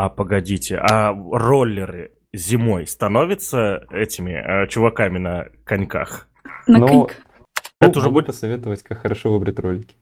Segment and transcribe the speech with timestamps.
[0.00, 6.28] А погодите, а роллеры зимой становятся этими э, чуваками на коньках?
[6.68, 7.16] На ну, коньках.
[7.80, 9.96] Это уже будет посоветовать, как хорошо выбрать ролики.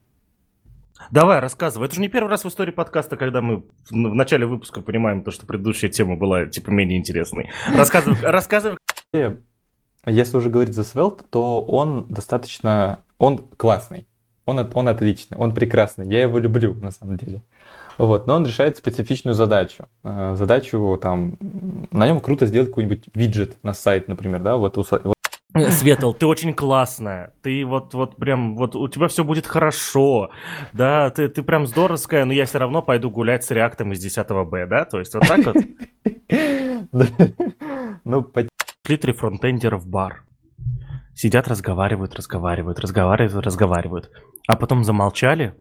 [1.10, 1.86] Давай, рассказывай.
[1.86, 5.30] Это же не первый раз в истории подкаста, когда мы в начале выпуска понимаем то,
[5.30, 7.48] что предыдущая тема была типа менее интересной.
[7.74, 8.76] Рассказывай, рассказывай.
[10.04, 14.06] Если уже говорить за Svelte, то он достаточно, он классный,
[14.44, 17.40] он, он отличный, он прекрасный, я его люблю на самом деле.
[17.98, 19.86] Вот, но он решает специфичную задачу.
[20.04, 21.36] Э, задачу там,
[21.90, 25.16] на нем круто сделать какой-нибудь виджет на сайт, например, да, вот, вот
[25.70, 27.32] Светл, ты очень классная.
[27.42, 30.30] Ты вот, вот прям, вот у тебя все будет хорошо.
[30.74, 34.28] Да, ты, ты прям здоровская, но я все равно пойду гулять с реактом из 10
[34.46, 34.84] Б, да?
[34.84, 35.56] То есть вот так вот?
[38.04, 38.30] Ну,
[38.86, 40.22] Шли три фронтендера в бар.
[41.12, 44.10] Сидят, разговаривают, разговаривают, разговаривают, разговаривают.
[44.46, 45.54] А потом замолчали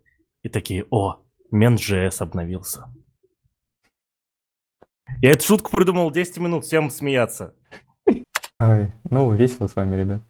[0.43, 2.85] и такие, о, Мен.js обновился.
[5.21, 7.53] Я эту шутку придумал 10 минут, всем смеяться.
[8.59, 10.21] Ой, ну, весело с вами, ребят.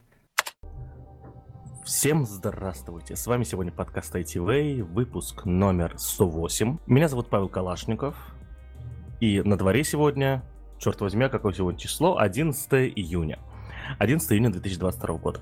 [1.86, 3.16] Всем здравствуйте!
[3.16, 6.80] С вами сегодня подкаст ITV, выпуск номер 108.
[6.88, 8.16] Меня зовут Павел Калашников.
[9.22, 10.44] И на дворе сегодня,
[10.80, 12.18] черт возьми, какое сегодня число?
[12.18, 13.40] 11 июня.
[14.00, 15.40] 11 июня 2022 года.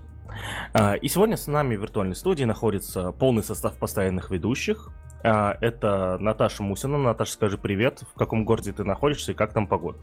[0.74, 4.92] А, и сегодня с нами в виртуальной студии находится полный состав постоянных ведущих.
[5.24, 6.98] А, это Наташа Мусина.
[6.98, 8.04] Наташа, скажи привет.
[8.14, 9.98] В каком городе ты находишься и как там погода?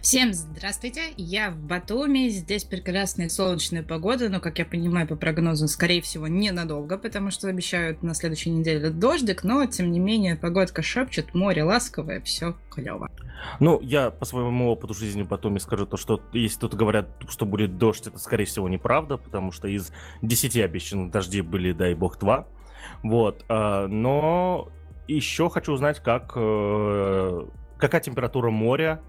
[0.00, 5.68] Всем здравствуйте, я в Батуми, здесь прекрасная солнечная погода, но, как я понимаю по прогнозу,
[5.68, 10.80] скорее всего, ненадолго, потому что обещают на следующей неделе дождик, но, тем не менее, погодка
[10.80, 13.10] шепчет, море ласковое, все клево.
[13.60, 17.44] Ну, я по своему опыту жизни в Батуми скажу то, что если тут говорят, что
[17.44, 22.18] будет дождь, это, скорее всего, неправда, потому что из 10 обещанных дождей были, дай бог,
[22.18, 22.46] 2.
[23.02, 24.68] Вот, а, но
[25.08, 27.46] еще хочу узнать, как, э,
[27.78, 29.00] какая температура моря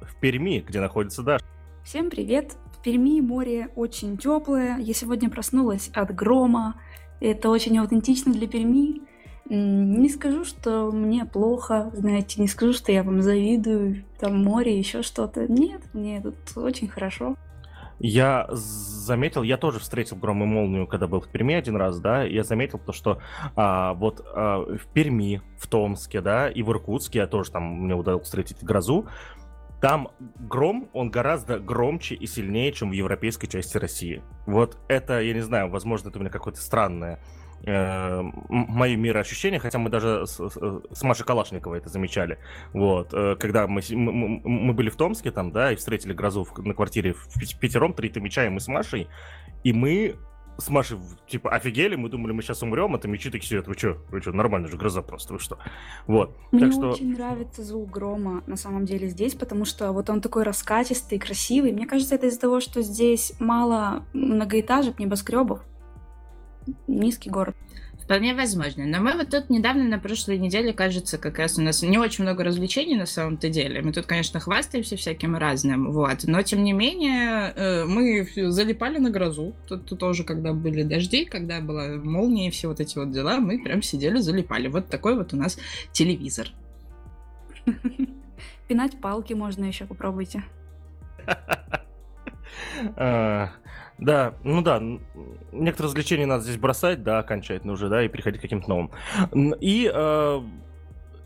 [0.00, 1.44] в Перми, где находится Даша.
[1.84, 2.56] Всем привет!
[2.72, 4.78] В Перми море очень теплое.
[4.78, 6.80] Я сегодня проснулась от грома.
[7.20, 9.02] Это очень аутентично для Перми.
[9.50, 15.02] Не скажу, что мне плохо, знаете, не скажу, что я вам завидую, там море, еще
[15.02, 15.50] что-то.
[15.50, 17.34] Нет, мне тут очень хорошо.
[18.00, 22.22] Я заметил, я тоже встретил гром и молнию, когда был в Перми один раз, да,
[22.22, 23.20] я заметил то, что
[23.56, 27.94] а, вот а, в Перми, в Томске, да, и в Иркутске я тоже там, мне
[27.94, 29.06] удалось встретить грозу,
[29.80, 34.22] там гром, он гораздо громче и сильнее, чем в европейской части России.
[34.46, 37.20] Вот это, я не знаю, возможно, это у меня какое-то странное
[37.64, 42.38] э, мое мироощущение, хотя мы даже с, с Машей Калашниковой это замечали.
[42.72, 46.58] Вот, э, когда мы, мы, мы были в Томске там, да, и встретили грозу в,
[46.64, 49.08] на квартире в пятером, три меча, и мы с Машей,
[49.64, 50.16] и мы
[50.58, 50.98] с Машей,
[51.28, 54.20] типа, офигели, мы думали, мы сейчас умрем, а там мечи такие сидят, вы что, вы
[54.20, 55.58] что, нормально же, гроза просто, вы что?
[56.08, 56.36] Вот.
[56.50, 56.90] Мне так что...
[56.90, 61.72] очень нравится звук грома, на самом деле, здесь, потому что вот он такой раскатистый, красивый.
[61.72, 65.60] Мне кажется, это из-за того, что здесь мало многоэтажек, небоскребов.
[66.86, 67.56] Низкий город.
[68.08, 68.86] Вполне возможно.
[68.86, 72.24] Но мы вот тут недавно, на прошлой неделе, кажется, как раз у нас не очень
[72.24, 73.82] много развлечений на самом-то деле.
[73.82, 76.24] Мы тут, конечно, хвастаемся всяким разным, вот.
[76.24, 79.54] Но, тем не менее, э, мы залипали на грозу.
[79.68, 83.40] Тут, тут тоже, когда были дожди, когда была молния и все вот эти вот дела,
[83.40, 84.68] мы прям сидели, залипали.
[84.68, 85.58] Вот такой вот у нас
[85.92, 86.48] телевизор.
[88.68, 90.44] Пинать палки можно еще, попробуйте.
[93.98, 94.80] Да, ну да,
[95.50, 98.92] некоторые развлечения надо здесь бросать, да, окончательно уже, да, и переходить к каким-то новым.
[99.60, 100.40] И э,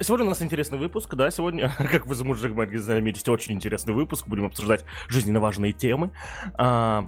[0.00, 4.86] сегодня у нас интересный выпуск, да, сегодня, как вы заметите, очень интересный выпуск, будем обсуждать
[5.08, 6.12] жизненно важные темы.
[6.58, 7.02] Э,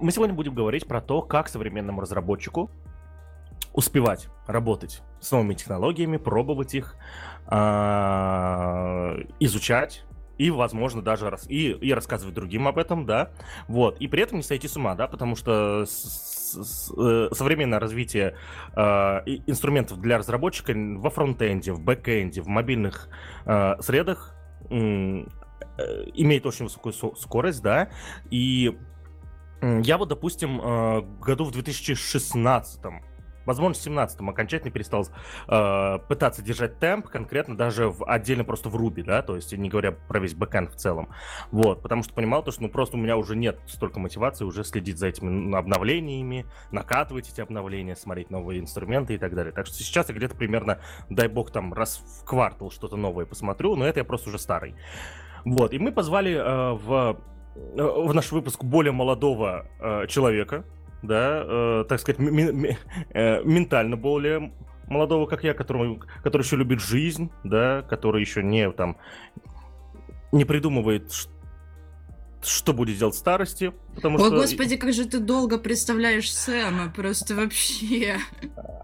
[0.00, 2.70] мы сегодня будем говорить про то, как современному разработчику
[3.74, 6.96] успевать работать с новыми технологиями, пробовать их,
[7.46, 7.56] э,
[9.40, 10.04] изучать,
[10.42, 13.30] и, возможно, даже раз, и, и рассказывать другим об этом, да,
[13.68, 17.78] вот, и при этом не сойти с ума, да, потому что с, с, э, современное
[17.78, 18.34] развитие
[18.74, 18.80] э,
[19.46, 23.08] инструментов для разработчика во фронтенде, в бэкенде, в мобильных
[23.46, 24.34] э, средах
[24.68, 24.74] э,
[26.14, 27.90] имеет очень высокую скорость, да,
[28.30, 28.76] и
[29.60, 32.80] я вот, допустим, э, году в 2016
[33.46, 35.06] возможно, в 17-м окончательно перестал
[35.48, 39.68] э, пытаться держать темп, конкретно даже в, отдельно просто в Руби, да, то есть не
[39.68, 41.08] говоря про весь бэкэнд в целом.
[41.50, 44.64] Вот, потому что понимал то, что ну просто у меня уже нет столько мотивации уже
[44.64, 49.52] следить за этими обновлениями, накатывать эти обновления, смотреть новые инструменты и так далее.
[49.52, 50.78] Так что сейчас я где-то примерно,
[51.08, 54.74] дай бог, там раз в квартал что-то новое посмотрю, но это я просто уже старый.
[55.44, 57.20] Вот, и мы позвали э, в,
[57.56, 60.64] э, в наш выпуск более молодого э, человека,
[61.02, 62.76] да, э, так сказать, ми-
[63.10, 64.52] э, ментально более
[64.88, 68.96] молодого, как я, который, который еще любит жизнь, да, который еще не там
[70.32, 71.12] не придумывает,
[72.42, 74.30] что будет делать в старости, потому О, что...
[74.36, 78.16] господи, как же ты долго представляешь Сэма, просто вообще.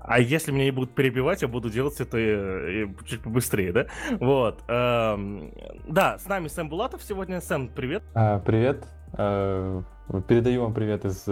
[0.02, 3.86] А если меня не будут перебивать, я буду делать это э, чуть побыстрее, да?
[4.20, 4.62] Вот.
[4.68, 5.52] Эм,
[5.86, 7.40] да, с нами Сэм Булатов сегодня.
[7.40, 8.02] Сэм, привет.
[8.14, 8.86] А, привет.
[9.12, 9.82] А,
[10.28, 11.24] передаю вам привет из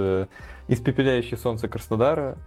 [0.68, 2.38] испепеляющей солнца Краснодара.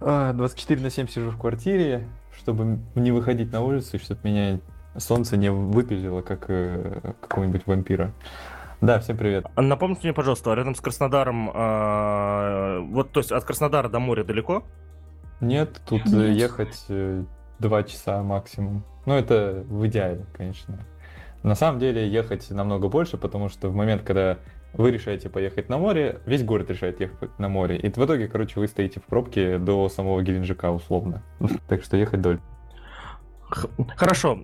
[0.00, 2.06] 24 а, на 7 сижу в квартире,
[2.36, 4.60] чтобы не выходить на улицу, чтобы меня
[4.96, 8.12] солнце не выпилило, как э, какого-нибудь вампира.
[8.80, 9.46] Да, всем привет.
[9.54, 14.24] А напомните мне, пожалуйста, рядом с Краснодаром, э, вот, то есть от Краснодара до моря
[14.24, 14.64] далеко?
[15.40, 16.38] Нет, тут э, Нет.
[16.38, 17.24] ехать э,
[17.58, 18.84] два часа максимум.
[19.04, 20.78] Ну, это в идеале, конечно.
[21.42, 24.38] На самом деле ехать намного больше, потому что в момент, когда
[24.72, 27.78] вы решаете поехать на море, весь город решает ехать на море.
[27.78, 31.22] И в итоге, короче, вы стоите в пробке до самого Геленджика условно.
[31.68, 32.42] Так что ехать дольше.
[33.96, 34.38] Хорошо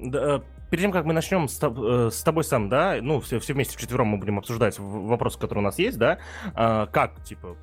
[0.71, 3.77] перед тем, как мы начнем с, э, с тобой сам, да, ну, все, все вместе
[3.77, 6.19] вчетвером мы будем обсуждать вопросы, которые у нас есть, да,
[6.55, 7.57] а, как, типа,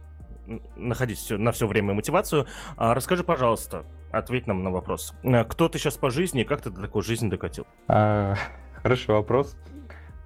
[0.75, 2.47] находить на все время мотивацию.
[2.75, 5.13] А, расскажи, пожалуйста, ответь нам на вопрос.
[5.23, 7.65] Э, кто ты сейчас по жизни и как ты до такой жизни докатил?
[7.87, 8.35] А,
[8.81, 9.57] хороший вопрос.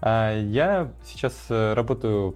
[0.02, 2.36] А, я сейчас э, работаю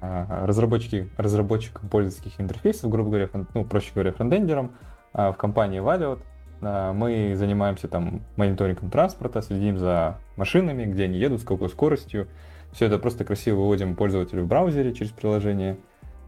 [0.00, 4.72] а, разработчики, разработчиком пользовательских интерфейсов, грубо говоря, ну, проще говоря, фронтендером
[5.12, 6.20] а, в компании Valiot.
[6.60, 12.26] Мы занимаемся там мониторингом транспорта, следим за машинами, где они едут, с какой скоростью.
[12.72, 15.76] Все это просто красиво выводим пользователю в браузере через приложение.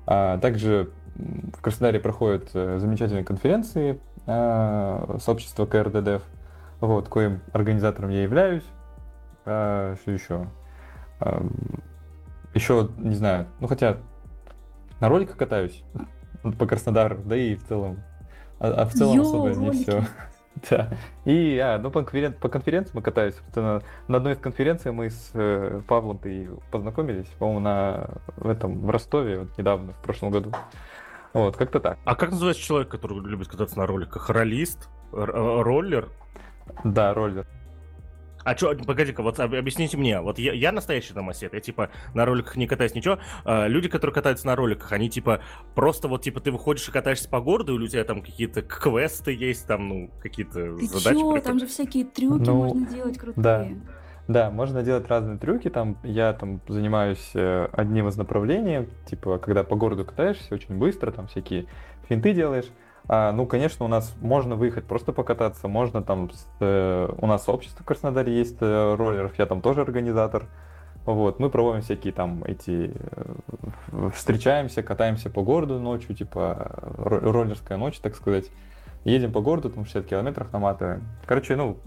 [0.05, 6.23] Также в Краснодаре проходят э, замечательные конференции сообщества КРДДФ,
[6.81, 8.65] вот, коим организатором я являюсь.
[9.45, 10.49] Что еще?
[12.55, 13.99] Еще, не знаю, ну хотя
[15.01, 15.83] на роликах катаюсь
[16.59, 17.99] по Краснодару, да и в целом
[18.59, 20.03] а, а в целом Йо, особо не все.
[20.71, 20.89] Да.
[21.27, 22.33] И, а, ну, по, конферен...
[22.33, 23.35] по конференции мы катались.
[23.55, 28.81] На, на одной из конференций мы с э, Павлом ты познакомились, по-моему, на в этом
[28.81, 30.53] в Ростове вот недавно, в прошлом году.
[31.35, 31.99] Вот, как-то так.
[32.07, 34.31] А как называется человек, который любит кататься на роликах?
[34.31, 34.89] Ролист?
[35.13, 36.09] Р- роллер?
[36.85, 37.47] Да, роллер.
[38.47, 42.55] А что, погоди-ка, вот объясните мне, вот я, я настоящий домосед, я типа на роликах
[42.55, 43.19] не катаюсь, ничего.
[43.45, 45.41] А, люди, которые катаются на роликах, они типа
[45.75, 49.33] просто вот типа ты выходишь и катаешься по городу, или у тебя там какие-то квесты
[49.33, 51.19] есть, там, ну, какие-то ты задачи.
[51.19, 51.41] Чё?
[51.41, 53.43] Там же всякие трюки ну, можно делать крутые.
[53.43, 53.69] Да.
[54.29, 55.69] Да, можно делать разные трюки.
[55.69, 61.11] Там я там занимаюсь э, одним из направлений, типа, когда по городу катаешься очень быстро,
[61.11, 61.67] там всякие
[62.09, 62.67] финты делаешь.
[63.09, 67.45] А, ну, конечно, у нас можно выехать просто покататься, можно там, с, э, у нас
[67.45, 70.47] сообщество в Краснодаре есть э, роллеров, я там тоже организатор.
[71.05, 77.99] Вот, мы проводим всякие там эти, э, встречаемся, катаемся по городу ночью, типа роллерская ночь,
[78.01, 78.47] так сказать.
[79.05, 81.05] Едем по городу, там 60 километров наматываем.
[81.27, 81.79] Короче, ну,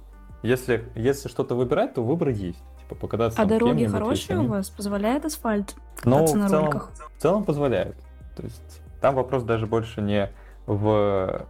[0.41, 2.63] если, если что-то выбирать, то выбор есть.
[2.79, 4.69] Типа покататься А дороги хорошие у вас?
[4.69, 5.75] Позволяет асфальт
[6.05, 6.91] ну, кататься ну, на в целом, роликах?
[7.17, 7.97] В целом позволяет.
[8.37, 10.29] То есть там вопрос даже больше не
[10.69, 11.47] в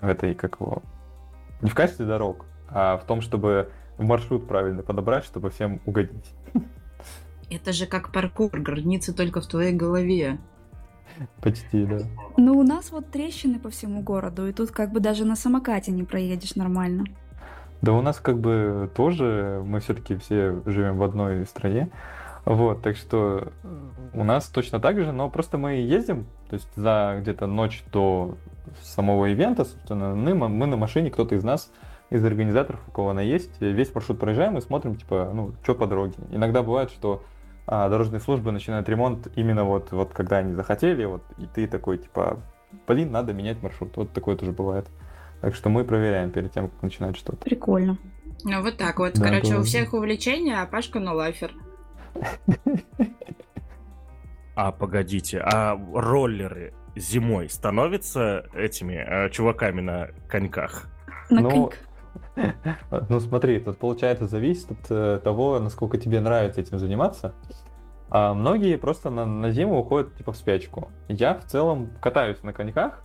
[0.00, 0.82] этой, как его,
[1.60, 6.34] не в качестве дорог, а в том, чтобы маршрут правильно подобрать, чтобы всем угодить.
[7.50, 10.38] Это же как паркур, границы только в твоей голове.
[11.42, 11.98] Почти, да.
[12.36, 15.90] Ну, у нас вот трещины по всему городу, и тут как бы даже на самокате
[15.90, 17.04] не проедешь нормально.
[17.82, 21.90] Да у нас как бы тоже, мы все-таки все живем в одной стране,
[22.44, 23.52] вот, так что
[24.14, 28.36] у нас точно так же, но просто мы ездим, то есть за где-то ночь до
[28.82, 31.70] самого ивента, собственно, мы, мы на машине, кто-то из нас,
[32.10, 35.86] из организаторов, у кого она есть, весь маршрут проезжаем и смотрим, типа, ну, что по
[35.86, 36.14] дороге.
[36.30, 37.22] Иногда бывает, что
[37.66, 41.98] а, дорожные службы начинают ремонт именно вот, вот когда они захотели, вот, и ты такой,
[41.98, 42.40] типа,
[42.86, 43.96] блин, надо менять маршрут.
[43.96, 44.86] Вот такое тоже бывает.
[45.40, 47.38] Так что мы проверяем перед тем, как начинать что-то.
[47.38, 47.96] Прикольно.
[48.44, 49.14] Ну, вот так вот.
[49.14, 51.52] Да, Короче, у всех увлечения, а Пашка на лайфер.
[54.54, 60.86] А, погодите, а роллеры зимой становятся этими э, чуваками на коньках?
[61.30, 61.70] На ну,
[63.08, 67.34] Ну смотри, тут получается зависит от э, того, насколько тебе нравится этим заниматься.
[68.10, 70.90] А многие просто на, на зиму уходят типа в спячку.
[71.08, 73.02] Я в целом катаюсь на коньках.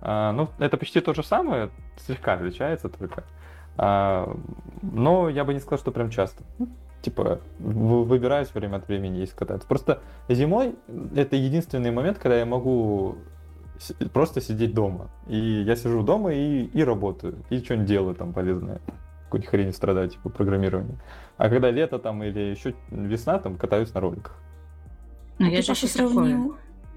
[0.00, 3.24] А, ну, это почти то же самое, слегка отличается только.
[3.76, 4.32] А,
[4.82, 6.44] но я бы не сказал, что прям часто
[7.04, 9.68] типа, выбираюсь время от времени, если кататься.
[9.68, 10.74] Просто зимой
[11.14, 13.16] это единственный момент, когда я могу
[14.12, 15.10] просто сидеть дома.
[15.26, 18.80] И я сижу дома и, и работаю, и что-нибудь делаю там полезное.
[19.24, 20.98] Какой-нибудь хрень страдать, типа программирование.
[21.36, 24.38] А когда лето там или еще весна, там катаюсь на роликах.
[25.38, 26.50] Ну, я же еще такое.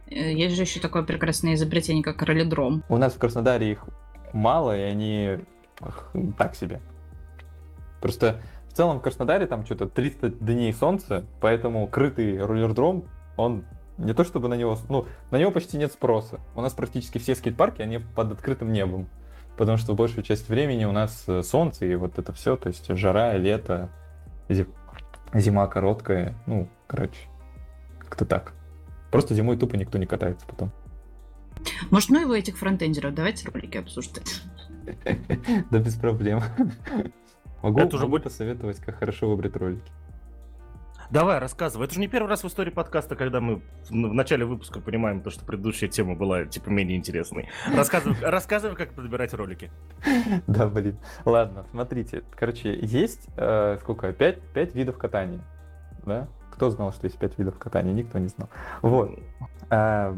[0.10, 2.84] Э, есть же еще такое прекрасное изобретение, как ролидром.
[2.90, 3.84] У нас в Краснодаре их
[4.34, 5.40] мало, и они
[5.82, 6.80] х, так себе.
[8.02, 8.42] Просто
[8.78, 13.06] целом в Краснодаре там что-то 300 дней солнца, поэтому крытый роллердром,
[13.36, 13.66] он
[13.98, 16.40] не то чтобы на него, ну, на него почти нет спроса.
[16.56, 19.10] У нас практически все скейт-парки, они под открытым небом.
[19.58, 22.88] Потому что большую часть времени у нас э, солнце и вот это все, то есть
[22.96, 23.90] жара, лето,
[24.48, 24.68] зи-
[25.34, 27.28] зима короткая, ну, короче,
[28.00, 28.54] как-то так.
[29.10, 30.72] Просто зимой тупо никто не катается потом.
[31.90, 34.44] Может, ну его этих фронтендеров, давайте ролики обсуждать.
[35.72, 36.42] Да без проблем.
[37.62, 39.92] Могу, Это уже могу будет- посоветовать, как хорошо выбрать ролики.
[41.10, 41.86] Давай, рассказывай.
[41.86, 45.30] Это же не первый раз в истории подкаста, когда мы в начале выпуска понимаем то,
[45.30, 47.48] что предыдущая тема была, типа, менее интересной.
[47.74, 49.72] Рассказывай, рассказывай как подбирать ролики.
[50.48, 50.98] Да, блин.
[51.24, 52.24] Ладно, смотрите.
[52.36, 54.12] Короче, есть э, сколько?
[54.12, 55.40] Пять, пять видов катания.
[56.06, 56.28] Да?
[56.52, 57.94] Кто знал, что есть пять видов катания?
[57.94, 58.50] Никто не знал.
[58.82, 59.18] Вот.
[59.70, 60.18] А,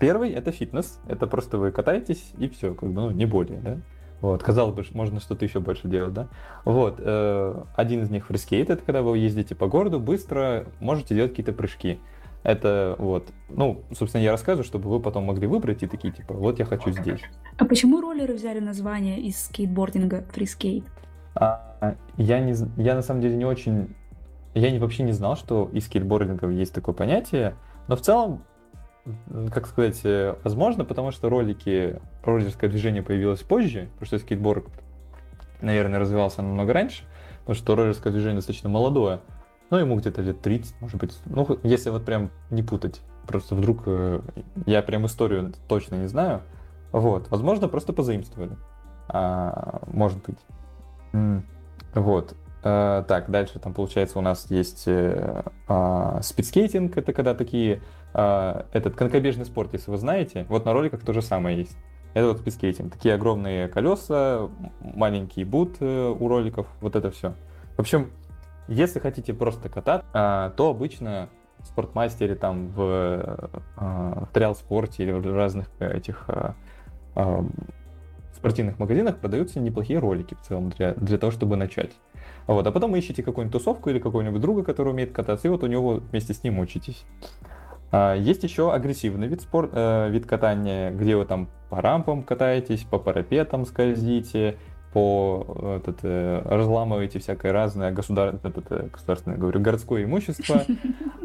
[0.00, 0.98] Первый это фитнес.
[1.06, 3.76] Это просто вы катаетесь и все, как бы, ну, не более, да?
[4.20, 6.28] Вот, казалось бы, можно что-то еще больше делать, да?
[6.64, 11.32] Вот, э, один из них фрискейт, это когда вы ездите по городу, быстро можете делать
[11.32, 11.98] какие-то прыжки.
[12.42, 16.58] Это вот, ну, собственно, я рассказываю, чтобы вы потом могли выбрать и такие, типа, вот
[16.58, 17.20] я хочу здесь.
[17.58, 20.84] А почему роллеры взяли название из скейтбординга freeskate?
[21.34, 23.94] А, я, не, я на самом деле не очень...
[24.54, 27.56] Я не, вообще не знал, что из скейтбординга есть такое понятие,
[27.88, 28.44] но в целом,
[29.52, 34.64] как сказать, э, возможно, потому что ролики, роллерское движение появилось позже, потому что скейтборд,
[35.60, 37.04] наверное, развивался намного раньше,
[37.40, 39.20] потому что роллерское движение достаточно молодое,
[39.70, 43.82] ну, ему где-то лет 30, может быть, ну, если вот прям не путать, просто вдруг
[43.86, 44.20] э,
[44.66, 46.42] я прям историю точно не знаю,
[46.92, 48.56] вот, возможно, просто позаимствовали,
[49.08, 50.38] А, может быть.
[51.12, 51.44] М,
[51.94, 52.34] Вот.
[52.64, 54.88] Э, Так, дальше там получается у нас есть
[55.68, 61.02] а, спидскейтинг, это когда такие, а, этот конькобежный спорт, если вы знаете, вот на роликах
[61.02, 61.76] то же самое есть.
[62.14, 62.94] Это вот спидскейтинг.
[62.94, 64.48] Такие огромные колеса,
[64.80, 67.34] маленький бут э, у роликов, вот это все.
[67.76, 68.10] В общем,
[68.68, 75.02] если хотите просто кататься, а, то обычно в спортмастере там в, а, в триал спорте
[75.02, 76.54] или в разных этих а,
[77.14, 77.44] а,
[78.34, 81.92] спортивных магазинах продаются неплохие ролики в целом для, для того, чтобы начать.
[82.46, 85.62] Вот, а потом вы ищете какую-нибудь тусовку или какого-нибудь друга, который умеет кататься, и вот
[85.64, 87.04] у него вместе с ним учитесь.
[87.90, 89.70] А, Есть еще агрессивный вид, спор...
[89.72, 94.56] э, вид катания, где вы там по рампам катаетесь, по парапетам скользите,
[94.92, 98.34] по этот, э, разламываете всякое разное государ...
[98.42, 100.62] этот, э, государственное, говорю, городское имущество.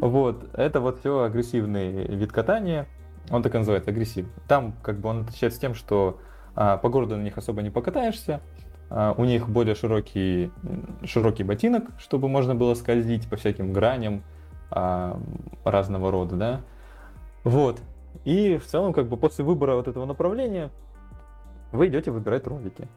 [0.02, 2.88] Вот, это вот все агрессивный вид катания,
[3.30, 4.26] он так и называется, агрессив.
[4.48, 6.20] Там как бы он отличается тем, что
[6.56, 8.42] а, по городу на них особо не покатаешься,
[8.90, 10.52] а, у них более широкий,
[11.06, 14.24] широкий ботинок, чтобы можно было скользить по всяким граням
[14.72, 15.20] а,
[15.64, 16.62] разного рода, да.
[17.44, 17.80] Вот.
[18.26, 20.70] И в целом, как бы после выбора вот этого направления,
[21.72, 22.88] вы идете выбирать ролики.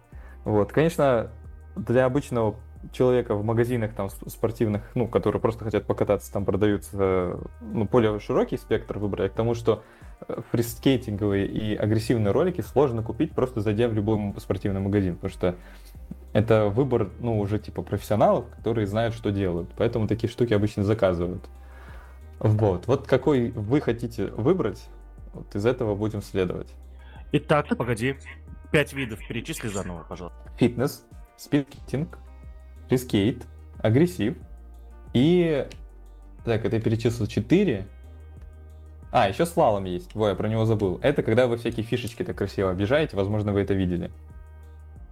[0.44, 0.72] Вот.
[0.72, 1.30] Конечно,
[1.76, 2.56] для обычного
[2.92, 8.56] человека в магазинах там спортивных, ну, которые просто хотят покататься, там продаются ну, более широкий
[8.56, 9.82] спектр выбора, к тому, что
[10.28, 15.54] э, фристскейтинговые и агрессивные ролики сложно купить, просто зайдя в любой спортивный магазин, потому что
[16.32, 19.70] это выбор, ну, уже типа профессионалов, которые знают, что делают.
[19.76, 21.44] Поэтому такие штуки обычно заказывают.
[22.38, 22.86] Вот.
[22.86, 24.88] Вот какой вы хотите выбрать,
[25.32, 26.68] вот из этого будем следовать.
[27.32, 28.16] Итак, погоди.
[28.70, 30.38] Пять видов перечисли заново, пожалуйста.
[30.58, 31.04] Фитнес,
[31.36, 32.18] спидкейтинг,
[32.90, 33.46] рискейт,
[33.78, 34.36] агрессив
[35.12, 35.66] и...
[36.44, 37.86] Так, это я перечислил 4.
[39.10, 40.14] А, еще слалом есть.
[40.14, 40.98] Во, я про него забыл.
[41.02, 44.10] Это когда вы всякие фишечки так красиво объезжаете, возможно, вы это видели.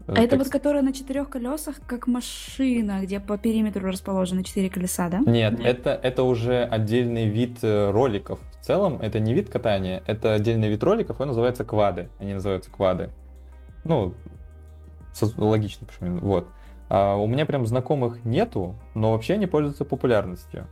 [0.07, 5.09] А это вот которая на четырех колесах, как машина, где по периметру расположены четыре колеса,
[5.09, 5.19] да?
[5.19, 8.41] Нет, это, это уже отдельный вид э, роликов.
[8.61, 12.09] В целом, это не вид катания, это отдельный вид роликов, он называется квады.
[12.19, 13.11] Они называются квады.
[13.85, 14.15] Ну,
[15.37, 16.19] логично, почему.
[16.19, 16.49] Вот.
[16.89, 20.67] А у меня прям знакомых нету, но вообще они пользуются популярностью.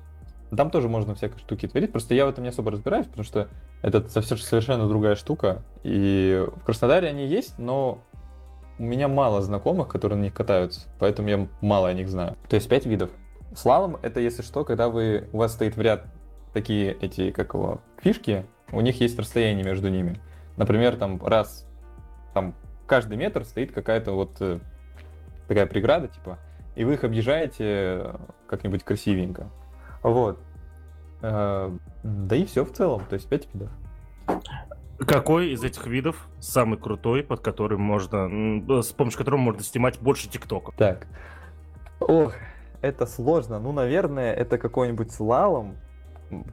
[0.54, 3.48] Там тоже можно всякие штуки творить, просто я в этом не особо разбираюсь, потому что
[3.82, 5.62] это совсем- совершенно другая штука.
[5.84, 8.00] И в Краснодаре они есть, но
[8.80, 12.38] у меня мало знакомых, которые на них катаются, поэтому я мало о них знаю.
[12.48, 13.10] То есть пять видов.
[13.54, 16.06] Слалом это, если что, когда вы, у вас стоит в ряд
[16.54, 20.18] такие эти, как его, фишки, у них есть расстояние между ними.
[20.56, 21.66] Например, там раз,
[22.32, 22.54] там
[22.86, 24.60] каждый метр стоит какая-то вот э,
[25.46, 26.38] такая преграда, типа,
[26.74, 29.50] и вы их объезжаете э, как-нибудь красивенько.
[30.02, 30.38] Вот.
[31.20, 31.70] Э,
[32.02, 33.68] Да и все в целом, то есть пять видов.
[35.06, 39.98] Какой из этих видов самый крутой, под которым можно, м, с помощью которого можно снимать
[40.00, 40.74] больше тиктоков?
[40.76, 41.06] Так.
[42.00, 42.34] Ох,
[42.82, 43.58] это сложно.
[43.58, 45.76] Ну, наверное, это какой-нибудь слалом,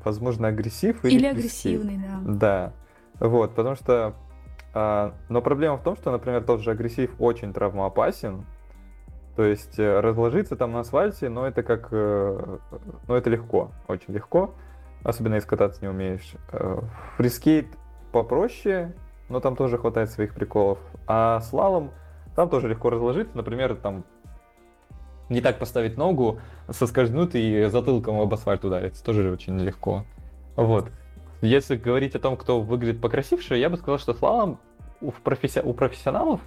[0.04, 2.74] возможно, агрессив или, Или агрессивный, да.
[3.20, 3.27] Да.
[3.27, 4.16] Вот, потому что
[4.74, 8.46] А, но проблема в том, что, например, тот же aggressive очень травмоопасен.
[9.36, 11.88] То есть э, разложиться там на асфальте, но это как...
[11.92, 12.58] э,
[13.08, 14.54] Ну, это легко, очень легко.
[15.04, 16.34] Особенно если кататься не умеешь.
[16.51, 16.82] Э,
[17.18, 17.68] Freeskate
[18.12, 18.94] попроще,
[19.30, 20.80] но там тоже хватает своих приколов.
[21.08, 21.92] А слалом
[22.36, 23.36] там тоже легко разложиться.
[23.36, 24.04] Например, там
[25.30, 29.04] не так поставить ногу, соскользнуть и затылком об асфальт удариться.
[29.04, 30.06] Тоже очень легко.
[30.56, 30.90] Вот.
[31.42, 34.60] Если говорить о том, кто выглядит покрасивше, я бы сказал, что слалом
[35.02, 36.42] у, професси- у профессионалов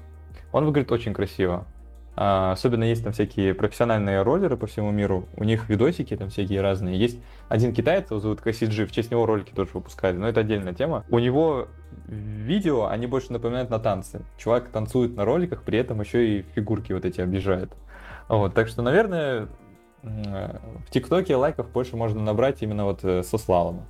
[0.53, 1.67] он выглядит очень красиво.
[2.23, 5.25] А, особенно есть там всякие профессиональные роллеры по всему миру.
[5.37, 6.99] У них видосики там всякие разные.
[6.99, 10.75] Есть один китаец, его зовут Касиджи, в честь него ролики тоже выпускали, но это отдельная
[10.75, 11.07] тема.
[11.09, 11.69] У него
[12.09, 14.21] видео, они больше напоминают на танцы.
[14.37, 17.73] Чувак танцует на роликах, при этом еще и фигурки вот эти объезжает.
[18.29, 19.49] Вот, так что, наверное,
[20.03, 23.87] в ТикТоке лайков больше можно набрать именно вот э, со слалома.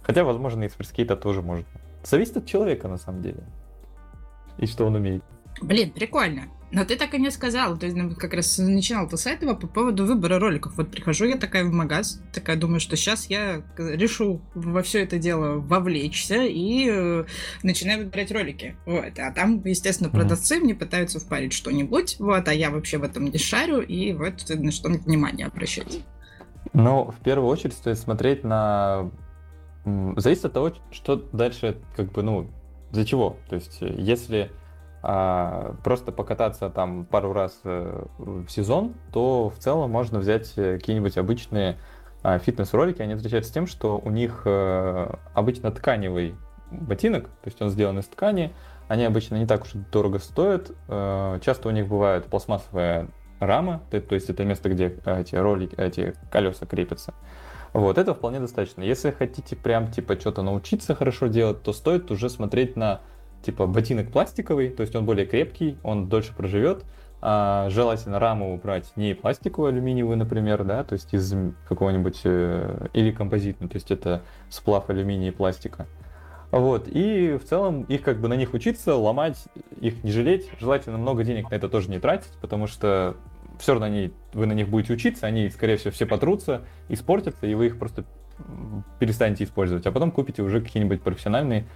[0.00, 1.66] Хотя, возможно, и с фрискейта тоже можно.
[2.02, 3.44] Зависит от человека, на самом деле.
[4.56, 5.22] И что он умеет.
[5.60, 6.44] Блин, прикольно.
[6.70, 7.78] Но ты так и не сказал.
[7.78, 10.76] То есть, ну, как раз начинал ты с этого по поводу выбора роликов.
[10.76, 15.18] Вот прихожу я такая в магаз, такая думаю, что сейчас я решу во все это
[15.18, 17.24] дело вовлечься и э,
[17.62, 18.76] начинаю выбирать ролики.
[18.84, 19.18] Вот.
[19.18, 23.38] А там, естественно, продавцы мне пытаются впарить что-нибудь, вот, а я вообще в этом не
[23.38, 26.00] шарю, и вот на что внимание обращать.
[26.74, 29.10] Но в первую очередь стоит смотреть на...
[30.16, 32.50] Зависит от того, что дальше, как бы, ну,
[32.92, 33.38] для чего.
[33.48, 34.50] То есть, э, если
[35.02, 40.78] а, просто покататься там пару раз э, в сезон, то в целом можно взять э,
[40.78, 41.78] какие-нибудь обычные
[42.22, 43.00] а, фитнес-ролики.
[43.00, 46.34] Они отличаются тем, что у них э, обычно тканевый
[46.70, 48.52] ботинок, то есть он сделан из ткани.
[48.88, 50.70] Они обычно не так уж дорого стоят.
[50.88, 56.64] Часто у них бывает пластмассовая рама, то, есть это место, где эти ролики, эти колеса
[56.64, 57.12] крепятся.
[57.72, 58.82] Вот, это вполне достаточно.
[58.82, 63.00] Если хотите прям, типа, что-то научиться хорошо делать, то стоит уже смотреть на,
[63.48, 66.84] типа, ботинок пластиковый, то есть он более крепкий, он дольше проживет.
[67.22, 71.34] А, желательно раму брать не пластиковую, алюминиевую, например, да, то есть из
[71.66, 75.86] какого-нибудь, э, или композитную, то есть это сплав алюминия и пластика.
[76.50, 79.42] Вот, и в целом их как бы на них учиться, ломать,
[79.80, 80.50] их не жалеть.
[80.60, 83.16] Желательно много денег на это тоже не тратить, потому что
[83.58, 87.54] все равно они, вы на них будете учиться, они, скорее всего, все потрутся, испортятся, и
[87.54, 88.04] вы их просто
[88.98, 89.86] перестанете использовать.
[89.86, 91.66] А потом купите уже какие-нибудь профессиональные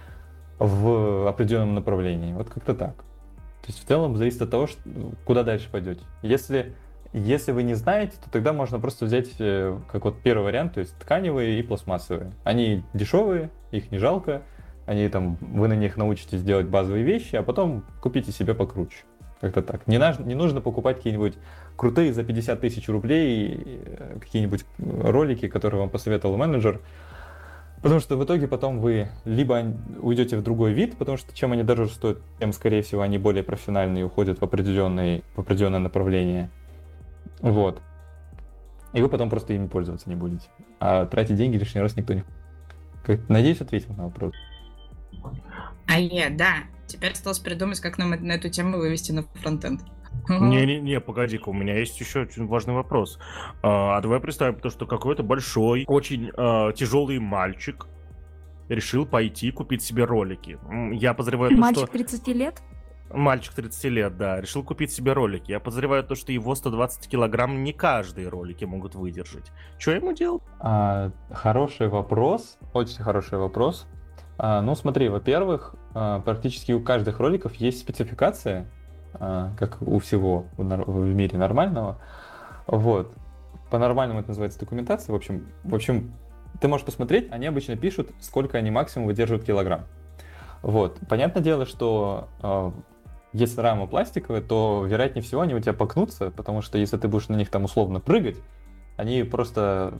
[0.59, 2.33] в определенном направлении.
[2.33, 2.95] Вот как-то так.
[2.95, 4.79] То есть в целом зависит от того, что-
[5.25, 6.01] куда дальше пойдете.
[6.21, 6.73] Если,
[7.13, 10.79] если вы не знаете, то тогда можно просто взять э, как вот первый вариант, то
[10.81, 12.31] есть тканевые и пластмассовые.
[12.43, 14.41] Они дешевые, их не жалко,
[14.85, 19.05] они там, вы на них научитесь делать базовые вещи, а потом купите себе покруче.
[19.39, 19.87] Как-то так.
[19.87, 21.35] Не, наж- не нужно покупать какие-нибудь
[21.75, 26.79] крутые за 50 тысяч рублей э, какие-нибудь ролики, которые вам посоветовал менеджер.
[27.83, 29.61] Потому что в итоге потом вы либо
[29.99, 33.43] уйдете в другой вид, потому что чем они дороже стоят, тем, скорее всего, они более
[33.43, 36.49] профессиональные и уходят в, определенный, в определенное направление.
[37.41, 37.81] Вот.
[38.93, 40.47] И вы потом просто ими пользоваться не будете.
[40.79, 42.23] А тратить деньги лишний раз никто не...
[43.27, 44.33] Надеюсь, ответил на вопрос.
[45.85, 46.53] А я, да.
[46.87, 49.81] Теперь осталось придумать, как нам на эту тему вывести на фронтенд.
[50.29, 53.19] Не-не-не, погоди-ка, у меня есть еще очень важный вопрос.
[53.61, 56.31] А, давай представим то, что какой-то большой, очень
[56.75, 57.87] тяжелый мальчик
[58.69, 60.57] решил пойти купить себе ролики.
[60.93, 61.91] Я подозреваю то, Мальчик что...
[61.91, 62.61] 30 лет?
[63.13, 65.51] Мальчик 30 лет, да, решил купить себе ролики.
[65.51, 69.51] Я подозреваю то, что его 120 килограмм не каждые ролики могут выдержать.
[69.77, 70.41] Что ему делать?
[70.59, 73.87] А, хороший вопрос, очень хороший вопрос.
[74.39, 78.65] А, ну, смотри, во-первых, а, практически у каждых роликов есть спецификация, а,
[79.19, 81.97] как у всего в, мире нормального.
[82.67, 83.13] Вот.
[83.69, 85.13] По-нормальному это называется документация.
[85.13, 86.13] В общем, в общем,
[86.61, 89.85] ты можешь посмотреть, они обычно пишут, сколько они максимум выдерживают килограмм.
[90.61, 90.99] Вот.
[91.09, 92.73] Понятное дело, что а,
[93.33, 97.27] если рама пластиковая, то, вероятнее всего, они у тебя покнутся, потому что если ты будешь
[97.27, 98.37] на них там условно прыгать,
[98.95, 99.99] они просто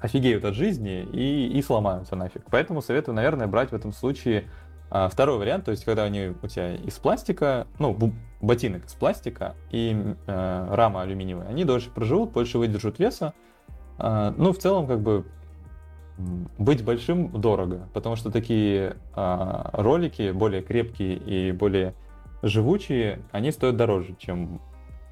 [0.00, 2.42] офигеют от жизни и, и сломаются нафиг.
[2.50, 4.44] Поэтому советую, наверное, брать в этом случае
[4.90, 7.96] а, второй вариант, то есть когда они у тебя из пластика, ну,
[8.40, 13.32] ботинок из пластика и э, рама алюминиевая, они дольше проживут, больше выдержат веса.
[13.98, 15.26] А, ну, в целом, как бы,
[16.58, 21.94] быть большим дорого, потому что такие а, ролики более крепкие и более
[22.42, 24.60] живучие, они стоят дороже, чем,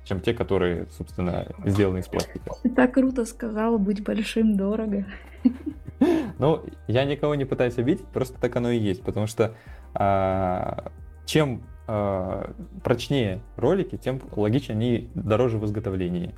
[0.05, 2.51] чем те, которые, собственно, сделаны из пластика.
[2.63, 5.07] Ты так круто сказала, быть большим дорого.
[6.39, 9.55] Ну, я никого не пытаюсь обидеть, просто так оно и есть, потому что
[9.93, 10.93] а,
[11.27, 12.53] чем а,
[12.85, 16.35] прочнее ролики, тем логичнее они дороже в изготовлении.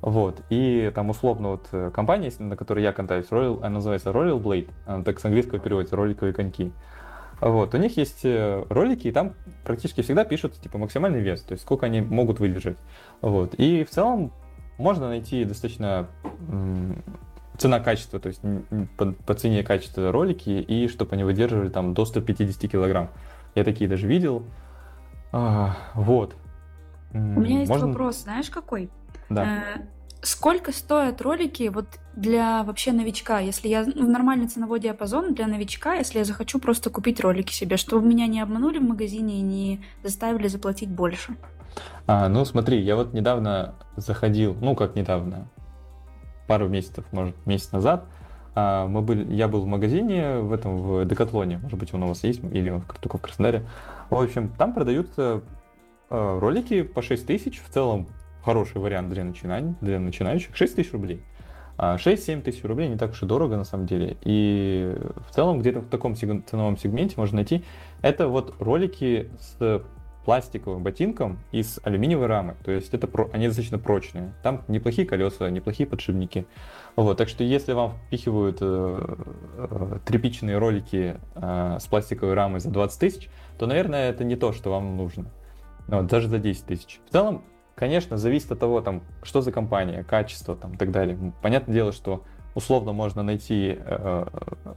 [0.00, 0.42] Вот.
[0.50, 4.68] И там условно вот э, компания, на которой я катаюсь, Royal, она называется Royal Blade,
[4.84, 6.72] она так с английского переводится, роликовые коньки.
[7.40, 9.32] Вот, у них есть э, ролики, и там
[9.64, 12.76] практически всегда пишут, типа, максимальный вес, то есть сколько они могут выдержать.
[13.22, 14.32] Вот, и в целом
[14.76, 16.06] можно найти достаточно
[17.58, 18.40] цена-качество, то есть
[18.96, 23.10] по, по цене и качеству ролики, и чтобы они выдерживали там до 150 килограмм.
[23.54, 24.44] Я такие даже видел.
[25.32, 26.34] А, вот.
[27.12, 27.88] У меня есть Можно...
[27.88, 28.90] вопрос, знаешь какой?
[29.30, 29.44] Да.
[29.44, 29.80] Э,
[30.22, 31.86] сколько стоят ролики вот
[32.16, 36.90] для вообще новичка, если я ну, нормальный ценовой диапазон для новичка, если я захочу просто
[36.90, 41.36] купить ролики себе, чтобы меня не обманули в магазине и не заставили заплатить больше?
[42.06, 45.48] А, ну смотри, я вот недавно заходил, ну как недавно,
[46.46, 48.04] пару месяцев, может, месяц назад,
[48.54, 52.08] а, мы были, я был в магазине в этом, в Декатлоне, может быть, он у
[52.08, 53.66] вас есть, или он только в Краснодаре.
[54.10, 55.42] В общем, там продаются
[56.10, 58.06] э, ролики по 6 тысяч, в целом
[58.44, 61.22] хороший вариант для, начинаний, для начинающих, 6 тысяч рублей.
[61.76, 64.16] 6-7 а, тысяч рублей не так уж и дорого на самом деле.
[64.22, 64.96] И
[65.28, 67.64] в целом где-то в таком ценовом сегменте можно найти.
[68.00, 69.82] Это вот ролики с
[70.24, 72.54] пластиковым ботинком и с алюминиевой рамой.
[72.64, 74.32] То есть это про, они достаточно прочные.
[74.42, 76.46] Там неплохие колеса, неплохие подшипники.
[76.96, 79.16] Вот, так что если вам впихивают э,
[79.56, 84.52] э, тряпичные ролики э, с пластиковой рамой за 20 тысяч, то, наверное, это не то,
[84.52, 85.26] что вам нужно.
[85.88, 87.00] Вот, даже за 10 тысяч.
[87.08, 91.32] В целом, конечно, зависит от того, там, что за компания, качество там, и так далее.
[91.42, 92.22] Понятное дело, что
[92.54, 94.26] условно можно найти э,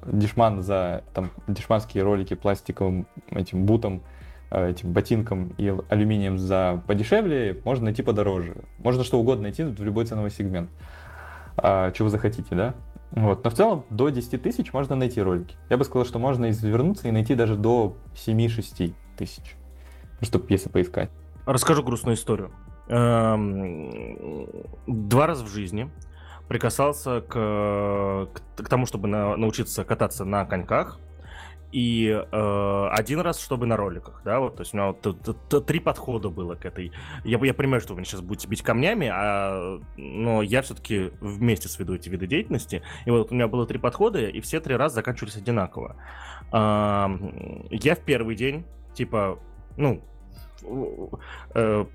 [0.08, 4.17] дешман за там, дешманские ролики пластиковым этим бутом Э,
[4.50, 8.56] этим ботинком и алюминием за подешевле, можно найти подороже.
[8.80, 10.70] Можно что угодно найти в любой ценовой сегмент.
[11.58, 12.76] А, чего захотите, да?
[13.12, 13.44] Вот.
[13.44, 15.56] Но в целом до 10 тысяч можно найти ролики.
[15.70, 19.56] Я бы сказал, что можно извернуться и найти даже до 7-6 тысяч.
[20.22, 21.10] Чтобы если поискать.
[21.46, 22.52] Расскажу грустную историю.
[22.90, 24.48] Эм,
[24.88, 25.90] два раза в жизни
[26.48, 31.00] прикасался к, к тому, чтобы на, научиться кататься на коньках
[31.72, 35.80] и э, один раз, чтобы на роликах, да, вот, то есть у меня вот три
[35.80, 36.92] подхода было к этой.
[37.26, 41.96] Я, я понимаю, что вы сейчас будете бить камнями, а, но я все-таки вместе сведу
[41.96, 42.84] эти виды деятельности.
[43.06, 45.98] И вот у меня было три подхода, и все три раза заканчивались одинаково.
[46.54, 47.08] Э,
[47.72, 49.38] я в первый день, типа,
[49.76, 50.02] ну,
[51.54, 51.86] э,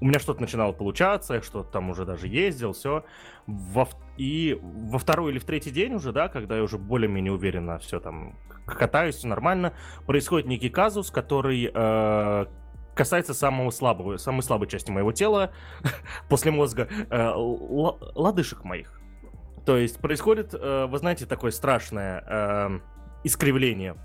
[0.00, 3.04] у меня что-то начинало получаться, я что-то там уже даже ездил, все.
[3.46, 7.78] Во, и во второй или в третий день уже, да, когда я уже более-менее уверенно
[7.78, 8.34] все там
[8.74, 9.72] катаюсь, все нормально,
[10.06, 12.46] происходит некий казус, который э,
[12.94, 15.52] касается самого слабого, самой слабой части моего тела,
[16.28, 19.00] после мозга, э, лодыжек моих.
[19.64, 22.80] То есть происходит, э, вы знаете, такое страшное э,
[23.24, 23.96] искривление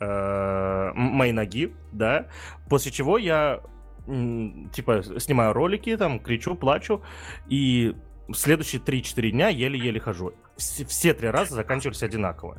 [0.00, 2.28] э, моей ноги, да,
[2.68, 3.60] после чего я
[4.06, 7.02] типа снимаю ролики, там кричу, плачу,
[7.48, 7.94] и
[8.34, 10.32] следующие 3-4 дня еле-еле хожу.
[10.56, 12.58] Все, все три раза заканчивались одинаково.